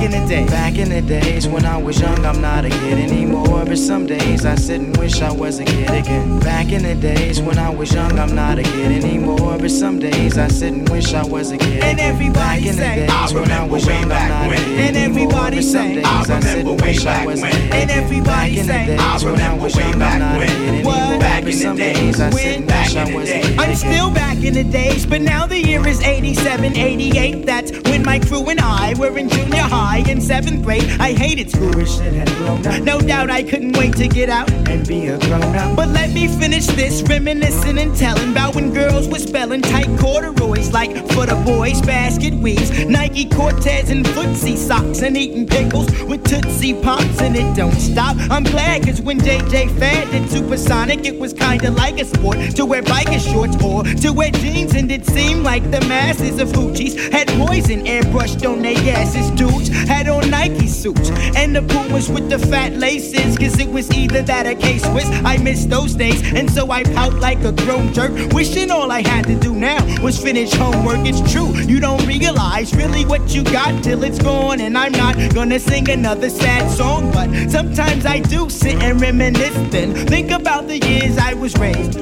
Back 0.00 0.14
in 0.14 0.22
the 0.22 0.28
day. 0.28 0.46
Back 0.46 0.78
in 0.78 0.88
the 0.88 1.02
days 1.02 1.46
when 1.46 1.66
I 1.66 1.76
was 1.76 2.00
young, 2.00 2.24
I'm 2.24 2.40
not 2.40 2.64
a 2.64 2.70
kid 2.70 2.98
anymore. 2.98 3.66
But 3.66 3.76
some 3.76 4.06
days 4.06 4.46
I 4.46 4.54
sit 4.54 4.80
and 4.80 4.96
wish 4.96 5.20
I 5.20 5.30
was 5.30 5.58
a 5.58 5.64
kid 5.66 5.90
again. 5.90 6.40
Back 6.40 6.72
in 6.72 6.82
the 6.84 6.94
days 6.94 7.42
when 7.42 7.58
I 7.58 7.68
was 7.68 7.92
young, 7.92 8.18
I'm 8.18 8.34
not 8.34 8.58
a 8.58 8.62
kid 8.62 9.04
anymore. 9.04 9.58
But 9.58 9.70
some 9.70 9.98
days 9.98 10.38
I 10.38 10.48
sit 10.48 10.72
and 10.72 10.88
wish 10.88 11.12
I 11.12 11.22
was 11.26 11.50
a 11.52 11.58
kid. 11.58 11.82
And 11.84 12.00
everybody 12.00 12.32
Back 12.32 12.58
in 12.60 12.76
the 12.76 12.82
say, 12.82 12.96
days 12.96 13.10
I 13.10 13.34
when 13.34 13.50
I 13.50 13.66
was 13.66 13.86
young, 13.86 14.04
I'm 14.10 14.28
not 14.28 14.52
a 14.52 14.56
kid 14.56 14.80
And 14.80 14.96
everybody 14.96 15.60
some 15.60 15.88
say, 15.88 15.94
days 15.96 16.04
I 16.06 16.36
I 16.36 16.40
sit 16.40 16.66
and 16.66 16.80
wish 16.80 17.04
I 17.06 17.26
was 17.26 17.38
a 17.40 17.42
back 17.42 17.52
kid 17.52 17.70
when. 17.70 17.80
And 17.82 17.90
everybody 17.90 18.30
Back 18.30 18.48
in 18.48 18.56
the 18.56 18.72
say, 18.72 18.86
days 18.86 19.24
when 19.24 19.40
I 19.40 19.54
was 19.54 19.76
way 19.76 19.82
young, 19.82 19.92
I'm 19.92 19.98
back 19.98 20.18
not 20.18 20.34
a 20.34 20.38
when. 20.38 20.48
kid 20.48 20.68
anymore. 20.68 20.92
What? 20.92 21.44
But 21.44 21.54
some 21.54 21.76
days 21.76 22.20
I 22.20 22.30
sit 22.30 22.56
and 22.56 22.66
wish 22.66 22.96
I 22.96 23.14
was 23.14 23.30
a 23.30 23.40
kid 23.42 23.58
I'm 23.58 23.74
still 23.74 24.10
back 24.10 24.38
in 24.44 24.54
the 24.54 24.64
days, 24.64 25.04
but 25.04 25.20
now 25.20 25.46
the 25.46 25.58
year 25.58 25.86
is 25.86 26.00
87, 26.02 26.76
88. 26.76 27.44
That's 27.46 27.70
when 27.88 28.02
my 28.04 28.18
crew 28.18 28.48
and 28.48 28.60
I 28.60 28.94
were 28.98 29.16
in 29.18 29.28
junior 29.28 29.62
high 29.62 29.89
in 29.98 30.20
seventh 30.20 30.64
grade. 30.64 30.84
I 31.00 31.12
hated 31.12 31.50
school 31.50 31.76
and 31.76 31.88
shit 31.88 32.12
had 32.12 32.28
grown 32.38 32.66
up. 32.66 32.82
No 32.82 33.00
doubt 33.00 33.30
I 33.30 33.42
couldn't 33.42 33.76
wait 33.76 33.96
to 33.96 34.08
get 34.08 34.28
out 34.28 34.50
and 34.68 34.86
be 34.86 35.08
a 35.08 35.18
grown 35.18 35.56
up. 35.56 35.76
But 35.76 35.88
let 35.88 36.10
me 36.10 36.28
finish 36.28 36.66
this, 36.66 37.02
reminiscing 37.02 37.78
and 37.78 37.94
telling 37.96 38.30
about 38.30 38.54
when 38.54 38.72
girls 38.72 39.08
were 39.08 39.18
spelling 39.18 39.62
tight 39.62 39.88
corduroys 39.98 40.72
like 40.72 40.92
for 41.12 41.26
the 41.26 41.40
boys, 41.44 41.80
basket 41.82 42.34
weaves, 42.34 42.70
Nike 42.86 43.28
Cortez 43.28 43.90
and 43.90 44.04
footsie 44.06 44.56
socks, 44.56 45.02
and 45.02 45.16
eating 45.16 45.46
pickles 45.46 45.90
with 46.02 46.24
Tootsie 46.24 46.74
Pops, 46.82 47.20
and 47.20 47.36
it 47.36 47.56
don't 47.56 47.74
stop. 47.74 48.16
I'm 48.30 48.44
glad, 48.44 48.84
cause 48.84 49.00
when 49.00 49.18
JJ 49.18 49.78
Fad 49.78 50.10
did 50.10 50.30
Supersonic, 50.30 51.04
it 51.06 51.18
was 51.18 51.32
kinda 51.32 51.70
like 51.70 52.00
a 52.00 52.04
sport 52.04 52.38
to 52.56 52.64
wear 52.64 52.82
biker 52.82 53.20
shorts 53.20 53.56
or 53.62 53.82
to 53.84 54.12
wear 54.12 54.30
jeans, 54.30 54.74
and 54.74 54.90
it 54.90 55.06
seemed 55.06 55.42
like 55.42 55.68
the 55.70 55.80
masses 55.86 56.40
of 56.40 56.48
hoochies 56.50 56.94
had 57.12 57.28
poison 57.28 57.84
airbrushed 57.84 58.48
on 58.48 58.62
their 58.62 58.78
asses. 58.96 59.30
Dudes 59.30 59.70
had 59.88 60.08
on 60.08 60.30
Nike 60.30 60.66
suits, 60.66 61.10
and 61.36 61.54
the 61.54 61.62
Pumas 61.62 62.08
with 62.08 62.28
the 62.28 62.38
fat 62.38 62.74
laces, 62.74 63.38
cause 63.38 63.58
it 63.58 63.68
was 63.68 63.90
either 63.90 64.22
that 64.22 64.46
or 64.46 64.54
K 64.54 64.78
Swiss. 64.78 65.08
I 65.24 65.36
miss 65.38 65.66
those 65.66 65.94
days, 65.94 66.20
and 66.34 66.50
so 66.50 66.70
I 66.70 66.82
pout 66.82 67.14
like 67.14 67.42
a 67.44 67.52
grown 67.52 67.92
jerk, 67.92 68.12
wishing 68.32 68.70
all 68.70 68.90
I 68.90 69.02
had 69.06 69.26
to 69.26 69.34
do 69.38 69.54
now 69.54 69.80
was 70.02 70.20
finish 70.20 70.52
homework. 70.52 71.06
It's 71.06 71.20
true, 71.32 71.54
you 71.56 71.80
don't 71.80 72.06
realize 72.06 72.74
really 72.74 73.04
what 73.04 73.34
you 73.34 73.42
got 73.44 73.82
till 73.82 74.02
it's 74.04 74.18
gone, 74.18 74.60
and 74.60 74.76
I'm 74.76 74.92
not 74.92 75.16
gonna 75.34 75.58
sing 75.58 75.88
another 75.90 76.30
sad 76.30 76.70
song, 76.70 77.10
but 77.12 77.28
sometimes 77.50 78.06
I 78.06 78.20
do 78.20 78.48
sit 78.50 78.76
and 78.82 79.00
reminisce. 79.00 79.56
Then 79.70 79.94
think 80.06 80.30
about 80.30 80.66
the 80.66 80.78
years 80.78 81.18
I 81.18 81.34
was 81.34 81.56
raised 81.56 81.98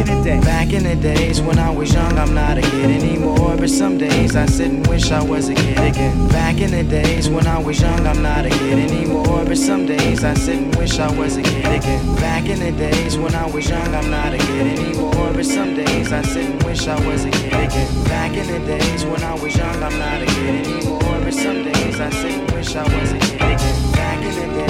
in 0.00 0.06
the 0.06 0.24
day. 0.24 0.40
Back 0.40 0.72
in 0.72 0.84
the 0.84 0.96
days 0.96 1.40
when 1.40 1.58
I 1.58 1.70
was 1.70 1.92
young, 1.92 2.18
I'm 2.18 2.34
not 2.34 2.58
a 2.58 2.62
kid 2.62 2.90
anymore. 2.90 3.56
But 3.56 3.70
some 3.70 3.98
days 3.98 4.36
I 4.36 4.46
sit 4.46 4.70
and 4.70 4.86
wish 4.86 5.10
I 5.10 5.22
was 5.22 5.48
a 5.48 5.54
kid 5.54 5.78
again. 5.78 6.28
Back 6.28 6.60
in 6.60 6.70
the 6.70 6.82
days 6.82 7.28
when 7.28 7.46
I 7.46 7.58
was 7.58 7.80
young, 7.80 8.06
I'm 8.06 8.22
not 8.22 8.46
a 8.46 8.50
kid 8.50 8.78
anymore. 8.90 9.44
But 9.44 9.58
some 9.58 9.86
days 9.86 10.24
I 10.24 10.34
sit 10.34 10.58
and 10.58 10.74
wish 10.76 10.98
I 10.98 11.10
was 11.16 11.36
a 11.36 11.42
kid 11.42 11.66
again. 11.66 12.16
Back 12.16 12.46
in 12.48 12.60
the 12.60 12.72
days 12.72 13.16
when 13.16 13.34
I 13.34 13.46
was 13.46 13.68
young, 13.68 13.94
I'm 13.94 14.10
not 14.10 14.34
a 14.34 14.38
kid 14.38 14.78
anymore. 14.78 15.32
But 15.32 15.46
some 15.46 15.74
days 15.74 16.12
I 16.12 16.22
sit 16.22 16.44
and 16.44 16.62
wish 16.62 16.86
I 16.86 16.96
was 17.06 17.24
a 17.24 17.30
kid 17.30 17.52
again. 17.52 18.04
Back 18.04 18.32
in 18.34 18.46
the 18.46 18.60
days 18.66 19.04
when 19.04 19.22
I 19.22 19.34
was 19.34 19.56
young, 19.56 19.82
I'm 19.82 19.98
not 19.98 20.22
a 20.22 20.26
kid 20.26 20.66
anymore. 20.66 21.20
But 21.24 21.34
some 21.34 21.62
days 21.64 22.00
I 22.00 22.10
sit 22.10 22.32
and 22.32 22.50
wish 22.52 22.74
I 22.76 22.84
was 22.84 23.12
a 23.12 23.18
kid 23.18 23.36
again. 23.36 23.92
Back 23.92 24.22
in 24.22 24.34
the 24.34 24.54
days 24.54 24.69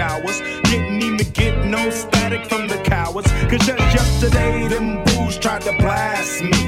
showers. 0.00 0.40
Didn't 0.70 1.02
even 1.02 1.28
get 1.32 1.54
no 1.66 1.90
static 1.90 2.42
from 2.50 2.68
the 2.68 2.78
cowards. 2.94 3.30
Cause 3.50 3.64
just 3.68 3.86
yesterday, 3.98 4.66
them 4.68 5.04
booze 5.04 5.36
tried 5.38 5.62
to 5.68 5.72
blast 5.84 6.42
me. 6.42 6.62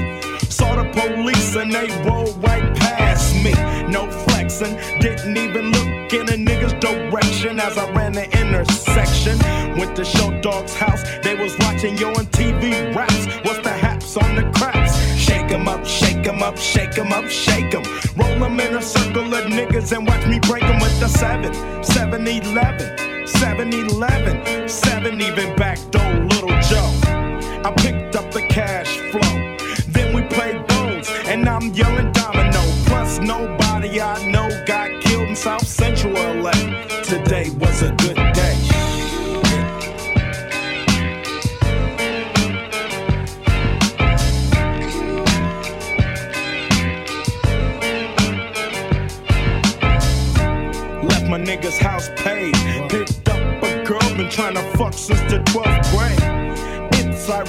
Saw 0.57 0.71
the 0.79 0.85
police 0.99 1.55
and 1.55 1.71
they 1.77 1.87
rolled 2.07 2.35
right 2.47 2.67
past 2.83 3.33
me. 3.45 3.53
No 3.95 4.01
flexing, 4.25 4.75
didn't 4.99 5.35
even 5.45 5.65
look 5.75 6.13
in 6.19 6.25
a 6.35 6.37
nigga's 6.49 6.75
direction 6.87 7.59
as 7.59 7.75
I 7.83 7.85
ran 7.97 8.11
the 8.19 8.25
intersection. 8.41 9.35
Went 9.79 9.95
to 9.95 10.05
Short 10.05 10.35
Dog's 10.43 10.75
house, 10.75 11.01
they 11.23 11.35
was 11.43 11.57
watching 11.63 11.97
yo 11.97 12.09
on 12.09 12.25
TV 12.39 12.63
raps. 12.95 13.25
What's 13.45 13.61
the 13.67 13.75
haps 13.85 14.15
on 14.15 14.35
the 14.35 14.45
craps? 14.57 14.93
Shake 15.25 15.49
'em 15.51 15.67
up, 15.67 15.83
shake 15.87 16.27
'em 16.27 16.43
up, 16.43 16.57
shake 16.57 16.95
'em 16.99 17.11
up, 17.11 17.27
shake 17.29 17.73
'em. 17.77 17.83
Roll 18.19 18.43
'em 18.45 18.59
in 18.59 18.75
a 18.75 18.83
circle 18.95 19.29
of 19.39 19.45
niggas 19.57 19.91
and 19.95 20.03
watch 20.09 20.25
me 20.27 20.37
break 20.49 20.65
'em 20.71 20.79
with 20.85 20.97
the 20.99 21.09
7, 21.21 21.51
7 21.83 22.27
11, 22.27 23.12
7 23.43 23.73
11, 23.73 24.69
7 24.69 25.21
even 25.21 25.53
back 25.57 25.77
door, 25.91 26.13
little 26.31 26.57
Joe. 26.61 26.93
I 27.65 27.73
picked 27.75 28.15
up 28.15 28.31
the 28.31 28.41
cash 28.47 28.99
flow. 29.11 29.35
Then 29.89 30.15
we 30.15 30.21
played 30.21 30.65
bones, 30.65 31.09
and 31.25 31.49
I'm 31.49 31.73
yelling 31.73 32.13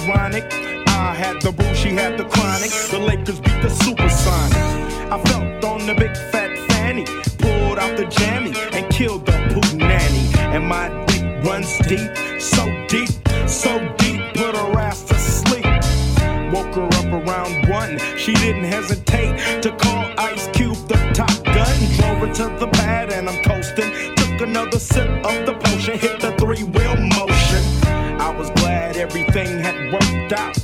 ironic. 0.09 0.45
I 0.89 1.15
had 1.15 1.41
the 1.41 1.53
boo, 1.53 1.75
she 1.75 1.91
had 1.91 2.19
the 2.19 2.25
chronic. 2.25 2.71
The 2.91 2.99
Lakers 2.99 3.41
beat 3.41 3.61
the 3.63 3.69
Supersonics. 3.69 5.11
I 5.11 5.23
felt 5.25 5.65
on 5.65 5.87
the 5.87 5.95
big 5.95 6.17
fat 6.33 6.57
fanny, 6.71 7.05
pulled 7.39 7.79
out 7.79 7.97
the 7.97 8.07
jammy 8.07 8.53
and 8.73 8.93
killed 8.93 9.27
the 9.27 9.33
poop 9.53 9.75
nanny. 9.75 10.31
And 10.55 10.67
my 10.67 10.89
dick 11.07 11.23
runs 11.45 11.79
deep, 11.89 12.41
so 12.41 12.65
deep, 12.89 13.11
so 13.49 13.79
deep, 13.99 14.21
put 14.35 14.57
her 14.57 14.79
ass 14.79 15.03
to 15.05 15.15
sleep. 15.15 15.65
Woke 16.53 16.75
her 16.75 16.89
up 17.01 17.11
around 17.27 17.69
one. 17.69 17.99
She 18.17 18.33
didn't 18.35 18.65
hesitate 18.65 19.63
to 19.63 19.71
call 19.77 20.05
Ice 20.19 20.49
Cube 20.49 20.77
the 20.89 20.99
top 21.15 21.45
gun. 21.45 21.77
Drove 21.97 22.19
her 22.19 22.35
to 22.35 22.57
the 22.59 22.69
pad 22.73 23.13
and 23.13 23.29
I'm 23.29 23.43
coasting. 23.43 23.91
Took 24.17 24.41
another 24.41 24.79
sip 24.79 25.09
of 25.25 25.47
the 25.47 25.55
potion, 25.55 25.99
hit 25.99 26.21
the 26.21 26.33
three 26.33 26.63
wheel 26.63 26.97
motion. 26.97 27.34
Everything 29.17 29.61
had 29.61 29.93
worked 29.93 30.33
out. 30.33 30.55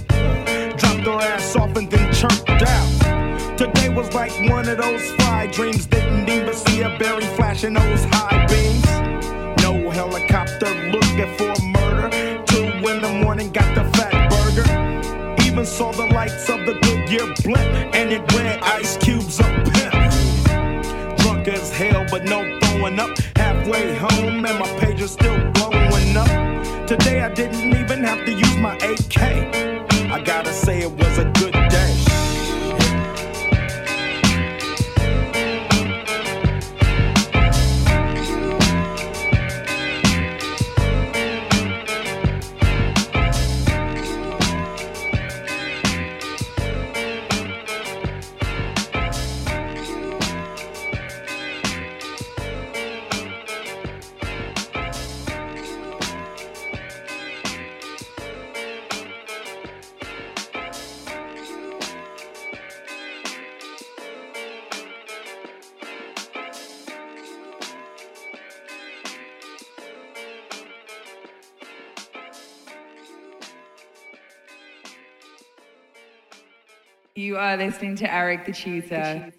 Dropped 0.76 1.06
her 1.06 1.20
ass 1.22 1.54
off 1.54 1.76
and 1.76 1.88
then 1.88 2.12
chirped 2.12 2.50
out. 2.50 3.56
Today 3.56 3.90
was 3.90 4.12
like 4.12 4.32
one 4.50 4.68
of 4.68 4.76
those 4.76 5.08
fly 5.12 5.46
dreams. 5.46 5.86
Didn't 5.86 6.28
even 6.28 6.52
see 6.52 6.82
a 6.82 6.98
berry 6.98 7.22
flashing 7.36 7.74
those 7.74 8.04
high 8.06 8.44
beams. 8.46 9.62
No 9.62 9.88
helicopter 9.90 10.68
looking 10.90 11.32
for 11.36 11.54
murder. 11.62 12.10
Two 12.46 12.64
in 12.90 13.00
the 13.00 13.20
morning, 13.22 13.52
got 13.52 13.72
the 13.76 13.84
fat 13.96 14.28
burger. 14.30 15.44
Even 15.46 15.64
saw 15.64 15.92
the 15.92 16.06
lights 16.06 16.50
of 16.50 16.58
the 16.66 16.74
Goodyear 16.82 17.32
blimp, 17.44 17.94
and 17.94 18.10
it 18.10 18.32
read 18.34 18.58
Ice 18.62 18.96
Cube's 18.96 19.38
a 19.38 19.44
pimp. 19.44 21.18
Drunk 21.18 21.46
as 21.46 21.70
hell, 21.72 22.04
but 22.10 22.24
no 22.24 22.58
throwing 22.62 22.98
up. 22.98 23.16
Halfway 23.36 23.94
home, 23.94 24.44
and 24.44 24.58
my 24.58 24.66
page 24.80 25.00
is 25.00 25.12
still 25.12 25.36
up. 25.36 25.49
Today 26.90 27.20
I 27.20 27.32
didn't 27.32 27.72
even 27.76 28.02
have 28.02 28.26
to 28.26 28.32
use 28.32 28.56
my 28.56 28.74
AK. 28.78 29.79
You 77.20 77.36
are 77.36 77.54
listening 77.54 77.96
to 77.96 78.10
Eric 78.10 78.46
the 78.46 78.52
Tutor. 78.52 79.30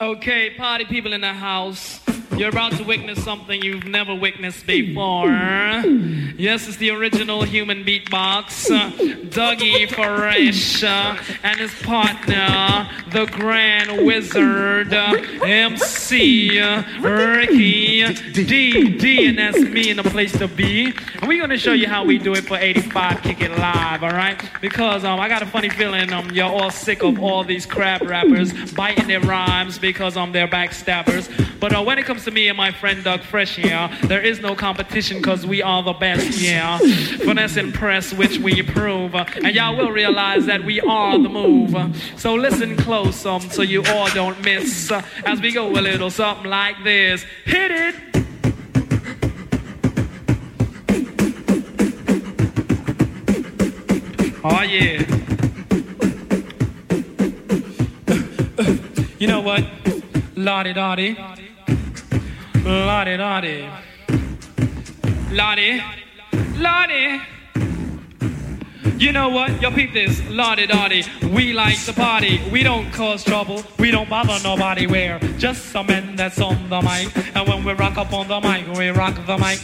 Okay, 0.00 0.54
party 0.56 0.86
people 0.86 1.12
in 1.12 1.20
the 1.20 1.34
house. 1.34 2.00
You're 2.38 2.50
about 2.50 2.70
to 2.74 2.84
witness 2.84 3.24
something 3.24 3.60
you've 3.60 3.84
never 3.84 4.14
witnessed 4.14 4.64
before. 4.64 5.26
Yes, 5.26 6.68
it's 6.68 6.76
the 6.76 6.90
original 6.90 7.42
human 7.42 7.84
beatbox. 7.84 8.68
Dougie 9.30 9.90
Fresh 9.90 10.84
uh, 10.84 11.20
and 11.42 11.58
his 11.58 11.74
partner, 11.82 12.88
the 13.10 13.26
Grand 13.26 14.06
Wizard, 14.06 14.94
uh, 14.94 15.14
MC 15.42 16.60
uh, 16.60 16.84
Ricky 17.00 18.04
D 18.32 18.96
D, 18.96 19.26
and 19.26 19.36
that's 19.36 19.58
me 19.58 19.90
in 19.90 19.96
the 19.96 20.04
place 20.04 20.30
to 20.38 20.46
be. 20.46 20.94
And 21.16 21.26
we're 21.26 21.40
gonna 21.40 21.58
show 21.58 21.72
you 21.72 21.88
how 21.88 22.04
we 22.04 22.18
do 22.18 22.34
it 22.34 22.44
for 22.44 22.56
85 22.56 23.22
Kick 23.22 23.40
It 23.40 23.50
Live, 23.58 24.04
all 24.04 24.10
right? 24.10 24.40
Because 24.60 25.04
um, 25.04 25.18
I 25.18 25.28
got 25.28 25.42
a 25.42 25.46
funny 25.46 25.70
feeling 25.70 26.12
um, 26.12 26.30
you're 26.30 26.46
all 26.46 26.70
sick 26.70 27.02
of 27.02 27.18
all 27.20 27.42
these 27.42 27.66
crap 27.66 28.02
rappers 28.02 28.52
biting 28.74 29.08
their 29.08 29.20
rhymes 29.20 29.78
because 29.78 30.16
um, 30.16 30.30
they're 30.30 30.48
backstabbers. 30.48 31.28
But 31.58 31.74
uh, 31.74 31.82
when 31.82 31.98
it 31.98 32.04
comes 32.04 32.24
to 32.24 32.27
me 32.30 32.48
and 32.48 32.56
my 32.56 32.72
friend 32.72 33.02
Doug 33.04 33.22
Fresh 33.22 33.56
here, 33.56 33.90
there 34.04 34.20
is 34.20 34.40
no 34.40 34.54
competition 34.54 35.18
because 35.18 35.46
we 35.46 35.62
are 35.62 35.82
the 35.82 35.92
best, 35.92 36.40
yeah. 36.40 36.78
Finesse 36.78 37.56
and 37.56 37.74
press, 37.74 38.12
which 38.12 38.38
we 38.38 38.62
prove. 38.62 39.14
And 39.14 39.54
y'all 39.54 39.76
will 39.76 39.90
realize 39.90 40.46
that 40.46 40.64
we 40.64 40.80
are 40.80 41.18
the 41.18 41.28
move. 41.28 41.74
So 42.16 42.34
listen 42.34 42.76
close 42.76 43.24
um, 43.26 43.40
so 43.40 43.62
you 43.62 43.82
all 43.88 44.08
don't 44.10 44.42
miss 44.44 44.90
uh, 44.90 45.02
as 45.24 45.40
we 45.40 45.52
go 45.52 45.70
a 45.70 45.80
little 45.80 46.10
something 46.10 46.48
like 46.48 46.76
this. 46.84 47.24
Hit 47.44 47.70
it! 47.70 47.94
Oh 54.44 54.62
yeah. 54.62 55.02
You 59.18 59.26
know 59.26 59.40
what? 59.40 59.64
La 60.36 60.62
Di 60.62 60.72
Da 60.72 60.94
Di. 60.94 61.37
La 62.68 63.02
Di 63.02 63.16
Da 63.16 63.40
Di. 63.40 63.66
Lottie. 65.30 65.82
Lottie. 66.58 67.18
You 68.98 69.10
know 69.12 69.30
what? 69.30 69.58
Yo, 69.62 69.70
peep 69.70 69.94
this. 69.94 70.20
La 70.28 70.54
Di 70.54 70.66
Da 70.66 70.86
Di. 70.86 71.02
We 71.32 71.54
like 71.54 71.82
to 71.86 71.94
party. 71.94 72.42
We 72.52 72.62
don't 72.62 72.92
cause 72.92 73.24
trouble. 73.24 73.64
We 73.78 73.90
don't 73.90 74.10
bother 74.10 74.38
nobody. 74.44 74.86
We're 74.86 75.18
just 75.38 75.72
some 75.72 75.86
men 75.86 76.14
that's 76.14 76.42
on 76.42 76.68
the 76.68 76.82
mic. 76.82 77.10
And 77.34 77.48
when 77.48 77.64
we 77.64 77.72
rock 77.72 77.96
up 77.96 78.12
on 78.12 78.28
the 78.28 78.38
mic, 78.38 78.66
we 78.76 78.90
rock 78.90 79.14
the 79.24 79.38
mic. 79.38 79.60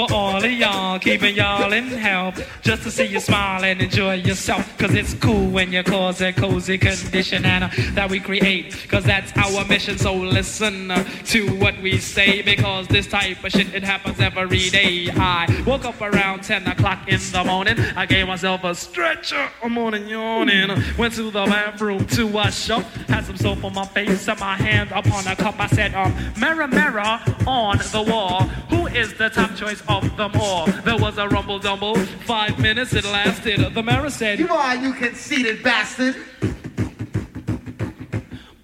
For 0.00 0.10
all 0.14 0.42
of 0.42 0.50
y'all, 0.50 0.98
keeping 0.98 1.34
y'all 1.36 1.74
in 1.74 1.88
health. 1.88 2.42
Just 2.62 2.84
to 2.84 2.90
see 2.90 3.04
you 3.04 3.20
smile 3.20 3.62
and 3.62 3.82
enjoy 3.82 4.14
yourself. 4.14 4.78
Cause 4.78 4.94
it's 4.94 5.12
cool 5.12 5.50
when 5.50 5.74
you 5.74 5.82
cause 5.82 6.22
a 6.22 6.32
cozy 6.32 6.78
condition 6.78 7.44
and 7.44 7.64
uh, 7.64 7.68
that 7.92 8.08
we 8.08 8.18
create. 8.18 8.88
Cause 8.88 9.04
that's 9.04 9.30
our 9.36 9.62
mission. 9.66 9.98
So 9.98 10.14
listen 10.14 10.90
uh, 10.90 11.04
to 11.26 11.54
what 11.56 11.78
we 11.82 11.98
say. 11.98 12.40
Because 12.40 12.88
this 12.88 13.08
type 13.08 13.44
of 13.44 13.52
shit, 13.52 13.74
it 13.74 13.82
happens 13.82 14.18
every 14.20 14.70
day. 14.70 15.10
I 15.10 15.64
woke 15.66 15.84
up 15.84 16.00
around 16.00 16.44
10 16.44 16.66
o'clock 16.68 17.06
in 17.06 17.20
the 17.20 17.44
morning. 17.44 17.78
I 17.94 18.06
gave 18.06 18.26
myself 18.26 18.64
a 18.64 18.74
stretcher. 18.74 19.50
I'm 19.62 19.72
morning 19.72 20.08
yawning. 20.08 20.82
Went 20.96 21.12
to 21.16 21.24
the 21.24 21.44
bathroom 21.44 22.06
to 22.06 22.26
wash 22.26 22.70
up. 22.70 22.84
Had 23.08 23.26
some 23.26 23.36
soap 23.36 23.64
on 23.64 23.74
my 23.74 23.84
face 23.84 24.26
and 24.28 24.40
my 24.40 24.56
hand 24.56 24.92
upon 24.92 25.26
a 25.26 25.36
cup. 25.36 25.60
I 25.60 25.66
said, 25.66 25.94
um, 25.94 26.16
mirror, 26.38 26.68
mirror 26.68 27.20
on 27.46 27.76
the 27.76 28.02
wall. 28.08 28.44
Who 28.70 28.86
is 28.86 29.12
the 29.14 29.28
top 29.28 29.54
choice 29.56 29.82
of 29.90 30.16
them 30.16 30.32
all? 30.36 30.66
There 30.66 30.96
was 30.96 31.18
a 31.18 31.28
rumble 31.28 31.58
dumble. 31.58 31.96
Five 32.26 32.58
minutes 32.58 32.94
it 32.94 33.04
lasted. 33.04 33.74
The 33.74 33.82
mayor 33.82 34.08
said, 34.10 34.38
You 34.38 34.48
are, 34.48 34.76
you 34.76 34.92
conceited 34.92 35.62
bastard. 35.62 36.16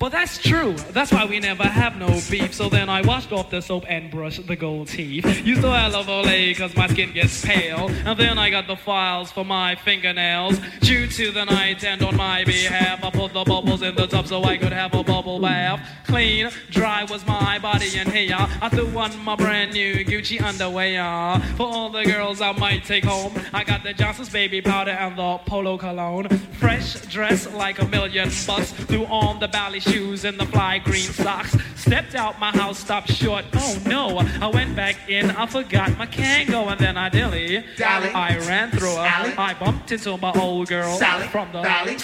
But 0.07 0.13
that's 0.13 0.39
true. 0.39 0.75
That's 0.93 1.11
why 1.11 1.25
we 1.25 1.41
never 1.41 1.65
have 1.65 1.97
no 1.97 2.07
beef. 2.31 2.55
So 2.55 2.69
then 2.69 2.89
I 2.89 3.03
washed 3.03 3.33
off 3.33 3.51
the 3.51 3.61
soap 3.61 3.87
and 3.89 4.09
brushed 4.09 4.47
the 4.47 4.55
gold 4.55 4.87
teeth. 4.87 5.45
Used 5.45 5.63
to 5.63 5.67
Oil 5.67 5.97
of 5.97 6.07
Olay 6.07 6.57
cause 6.57 6.77
my 6.77 6.87
skin 6.87 7.13
gets 7.13 7.45
pale. 7.45 7.89
And 8.05 8.17
then 8.17 8.39
I 8.39 8.51
got 8.51 8.69
the 8.69 8.77
files 8.77 9.33
for 9.33 9.45
my 9.45 9.75
fingernails. 9.75 10.61
Due 10.79 11.09
to 11.09 11.33
the 11.33 11.45
night 11.45 11.83
and 11.83 12.01
on 12.05 12.15
my 12.15 12.45
behalf, 12.45 13.03
I 13.03 13.11
put 13.11 13.33
the 13.33 13.43
bubbles 13.43 13.83
in 13.83 13.97
the 13.97 14.07
tub 14.07 14.29
so 14.29 14.45
I 14.45 14.57
could 14.59 14.73
have 14.73 14.95
a 14.95 15.03
bubble 15.03 15.41
bath. 15.41 15.81
Clean, 16.07 16.51
dry 16.71 17.03
was 17.03 17.27
my 17.27 17.59
body 17.59 17.91
and 17.99 18.09
hair. 18.09 18.37
I 18.63 18.69
threw 18.69 18.97
on 18.97 19.19
my 19.25 19.35
brand 19.35 19.73
new 19.73 20.05
Gucci 20.05 20.41
underwear. 20.41 21.41
For 21.57 21.67
all 21.67 21.91
the 21.91 22.05
girls 22.05 22.41
I 22.41 22.53
might 22.53 22.85
take 22.85 23.05
home, 23.05 23.35
I 23.53 23.65
got 23.65 23.83
the 23.83 23.93
Johnson's 23.93 24.31
baby 24.31 24.61
powder 24.61 24.93
and 24.93 25.19
the 25.19 25.39
polo 25.47 25.77
cologne. 25.77 26.29
Fresh 26.61 26.95
dress 27.07 27.53
like 27.53 27.81
a 27.81 27.89
million 27.89 28.31
bucks. 28.47 28.71
Threw 28.71 29.05
on 29.07 29.41
the 29.41 29.49
bally 29.49 29.81
shoes 29.81 29.96
and 29.97 30.39
the 30.39 30.45
fly 30.47 30.79
green 30.79 31.09
socks. 31.09 31.57
Stepped 31.75 32.15
out 32.15 32.39
my 32.39 32.51
house, 32.51 32.79
stopped 32.81 33.11
short. 33.11 33.47
Oh 33.55 33.79
no, 33.87 34.19
I 34.43 34.49
went 34.49 34.77
back 34.77 35.09
in, 35.09 35.31
I 35.31 35.47
forgot 35.47 35.97
my 35.97 36.07
Kangol, 36.07 36.71
and 36.71 36.79
then 36.79 36.99
I 36.99 37.09
dilly. 37.09 37.65
Dally. 37.79 38.11
I 38.11 38.37
ran 38.41 38.71
through 38.73 38.89
her. 38.89 39.09
Sally. 39.09 39.35
I 39.39 39.55
bumped 39.55 39.91
into 39.93 40.19
my 40.19 40.33
old 40.33 40.69
girl 40.69 40.99
Sally. 40.99 41.29
from 41.29 41.51
the 41.53 41.63
Sally. 41.63 41.97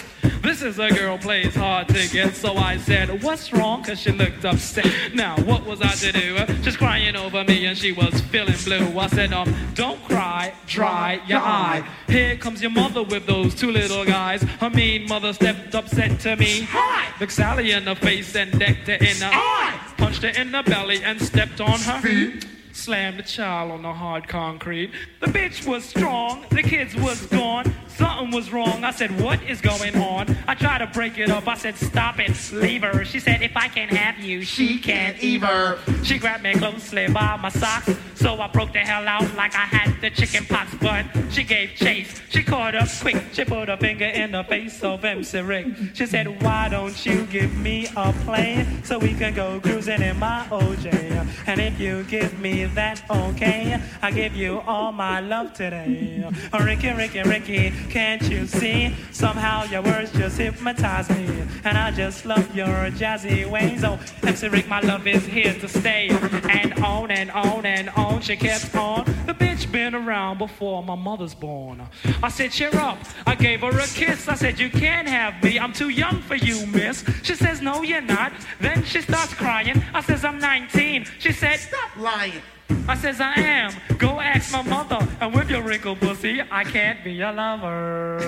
This 0.42 0.62
is 0.62 0.78
a 0.80 0.90
girl 0.90 1.18
plays 1.18 1.54
hard 1.54 1.88
to 1.88 2.08
get, 2.08 2.34
so 2.34 2.56
I 2.56 2.76
said, 2.76 3.22
What's 3.22 3.52
wrong? 3.52 3.84
Cause 3.84 4.00
she 4.00 4.10
looked 4.10 4.44
upset. 4.44 4.86
Now, 5.14 5.36
what 5.42 5.64
was 5.64 5.80
I 5.80 5.92
to 5.92 6.12
do? 6.12 6.44
Just 6.62 6.78
crying 6.78 7.14
over 7.14 7.44
me, 7.44 7.66
and 7.66 7.78
she 7.78 7.92
was 7.92 8.20
feeling 8.22 8.56
blue. 8.64 8.98
I 8.98 9.06
said, 9.08 9.32
Um, 9.32 9.54
don't 9.74 10.02
cry, 10.04 10.52
dry 10.66 11.20
your 11.28 11.38
eye. 11.38 11.84
Here 12.08 12.36
comes 12.36 12.60
your 12.60 12.72
mother 12.72 13.02
with 13.02 13.26
those 13.26 13.54
two 13.54 13.70
little 13.70 14.04
guys. 14.04 14.42
Her 14.42 14.70
mean 14.70 15.06
mother 15.06 15.32
stepped 15.32 15.74
up, 15.74 15.88
said 15.88 16.18
to 16.20 16.34
me, 16.36 16.62
Hi! 16.70 17.12
Looked 17.20 17.32
Sally 17.32 17.71
in 17.72 17.84
the 17.84 17.96
face 17.96 18.36
and 18.36 18.58
decked 18.58 18.86
her 18.86 18.94
in 18.94 19.18
the 19.18 19.30
eye. 19.32 19.78
Punched 19.96 20.22
her 20.22 20.28
in 20.28 20.52
the 20.52 20.62
belly 20.62 21.02
and 21.02 21.20
stepped 21.20 21.60
on 21.60 21.80
her 21.80 22.00
feet. 22.00 22.46
Slammed 22.72 23.18
the 23.18 23.22
child 23.22 23.70
on 23.70 23.82
the 23.82 23.92
hard 23.92 24.28
concrete. 24.28 24.92
The 25.20 25.26
bitch 25.26 25.66
was 25.66 25.84
strong, 25.84 26.44
the 26.50 26.62
kids 26.62 26.94
was 26.94 27.26
gone. 27.26 27.72
Something 27.96 28.30
was 28.30 28.52
wrong. 28.52 28.84
I 28.84 28.90
said, 28.90 29.20
What 29.20 29.42
is 29.42 29.60
going 29.60 29.96
on? 29.96 30.36
I 30.46 30.54
tried 30.54 30.78
to 30.78 30.86
break 30.86 31.18
it 31.18 31.30
up. 31.30 31.46
I 31.46 31.56
said, 31.56 31.76
Stop 31.76 32.18
it, 32.18 32.52
leave 32.52 32.82
her. 32.82 33.04
She 33.04 33.20
said, 33.20 33.42
If 33.42 33.56
I 33.56 33.68
can't 33.68 33.92
have 33.92 34.18
you, 34.18 34.42
she 34.42 34.78
can't 34.78 35.22
either. 35.22 35.78
She 36.02 36.18
grabbed 36.18 36.42
me 36.42 36.54
closely 36.54 37.08
by 37.08 37.36
my 37.36 37.48
socks. 37.50 37.90
So 38.14 38.40
I 38.40 38.46
broke 38.48 38.72
the 38.72 38.78
hell 38.78 39.06
out 39.08 39.34
like 39.34 39.54
I 39.54 39.66
had 39.66 40.00
the 40.00 40.10
chicken 40.10 40.44
pox. 40.46 40.74
But 40.80 41.06
she 41.30 41.44
gave 41.44 41.70
chase. 41.74 42.20
She 42.30 42.42
caught 42.42 42.74
up 42.74 42.88
quick. 43.00 43.16
She 43.32 43.44
put 43.44 43.68
a 43.68 43.76
finger 43.76 44.06
in 44.06 44.32
the 44.32 44.44
face 44.44 44.82
of 44.82 45.04
MC 45.04 45.40
Rick. 45.40 45.66
She 45.94 46.06
said, 46.06 46.42
Why 46.42 46.68
don't 46.68 47.04
you 47.04 47.26
give 47.26 47.56
me 47.56 47.88
a 47.96 48.12
plane 48.24 48.84
so 48.84 48.98
we 48.98 49.14
can 49.14 49.34
go 49.34 49.60
cruising 49.60 50.02
in 50.02 50.18
my 50.18 50.46
OJ? 50.50 51.12
And 51.46 51.60
if 51.60 51.78
you 51.80 52.04
give 52.04 52.38
me 52.38 52.64
that, 52.66 53.02
okay, 53.10 53.80
I 54.00 54.10
give 54.10 54.34
you 54.34 54.60
all 54.60 54.92
my 54.92 55.20
love 55.20 55.52
today. 55.52 56.24
Ricky, 56.52 56.92
Ricky, 56.92 57.22
Ricky, 57.22 57.72
can't 57.88 58.22
you 58.22 58.46
see? 58.46 58.94
Somehow 59.12 59.64
your 59.64 59.82
words 59.82 60.12
just 60.12 60.38
hypnotize 60.38 61.08
me. 61.10 61.28
And 61.64 61.78
I 61.78 61.90
just 61.90 62.24
love 62.24 62.54
your 62.54 62.90
jazzy 62.90 63.48
ways. 63.48 63.84
Oh, 63.84 63.98
MC 64.22 64.48
Rick, 64.48 64.68
my 64.68 64.80
love 64.80 65.06
is 65.06 65.24
here 65.24 65.54
to 65.54 65.68
stay. 65.68 66.08
And 66.48 66.74
on 66.82 67.10
and 67.10 67.30
on 67.30 67.66
and 67.66 67.88
on, 67.90 68.20
she 68.20 68.36
kept 68.36 68.74
on. 68.74 69.04
The 69.26 69.34
bitch 69.34 69.70
been 69.70 69.94
around 69.94 70.38
before 70.38 70.82
my 70.82 70.94
mother's 70.94 71.34
born. 71.34 71.86
I 72.22 72.28
said, 72.28 72.52
cheer 72.52 72.74
up. 72.76 72.98
I 73.26 73.34
gave 73.34 73.60
her 73.60 73.78
a 73.78 73.86
kiss. 73.86 74.28
I 74.28 74.34
said, 74.34 74.58
you 74.58 74.70
can't 74.70 75.08
have 75.08 75.42
me. 75.42 75.58
I'm 75.58 75.72
too 75.72 75.90
young 75.90 76.20
for 76.22 76.36
you, 76.36 76.66
miss. 76.66 77.04
She 77.22 77.34
says, 77.34 77.60
no, 77.60 77.82
you're 77.82 78.00
not. 78.00 78.32
Then 78.60 78.82
she 78.84 79.00
starts 79.00 79.34
crying. 79.34 79.82
I 79.94 80.00
says, 80.02 80.24
I'm 80.24 80.38
19. 80.38 81.06
She 81.18 81.32
said, 81.32 81.58
stop 81.58 81.96
lying. 81.96 82.42
I 82.88 82.96
says, 82.96 83.20
I 83.20 83.34
am. 83.34 83.72
Go 83.98 84.20
ask 84.20 84.52
my 84.52 84.62
mother. 84.62 85.06
And 85.20 85.34
with 85.34 85.50
your 85.50 85.62
wrinkled 85.62 86.00
pussy, 86.00 86.40
I 86.50 86.64
can't 86.64 87.02
be 87.04 87.12
your 87.12 87.32
lover. 87.32 88.18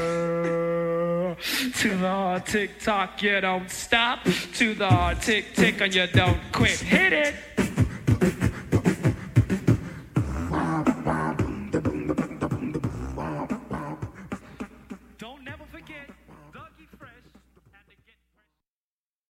To 1.78 1.88
the 1.88 2.42
tick 2.46 2.78
tock, 2.80 3.22
you 3.22 3.40
don't 3.40 3.70
stop. 3.70 4.24
To 4.24 4.74
the 4.74 5.16
tick 5.20 5.54
tick, 5.54 5.80
and 5.80 5.94
you 5.94 6.06
don't 6.06 6.40
quit. 6.52 6.78
Hit 6.78 7.12
it. 7.12 7.34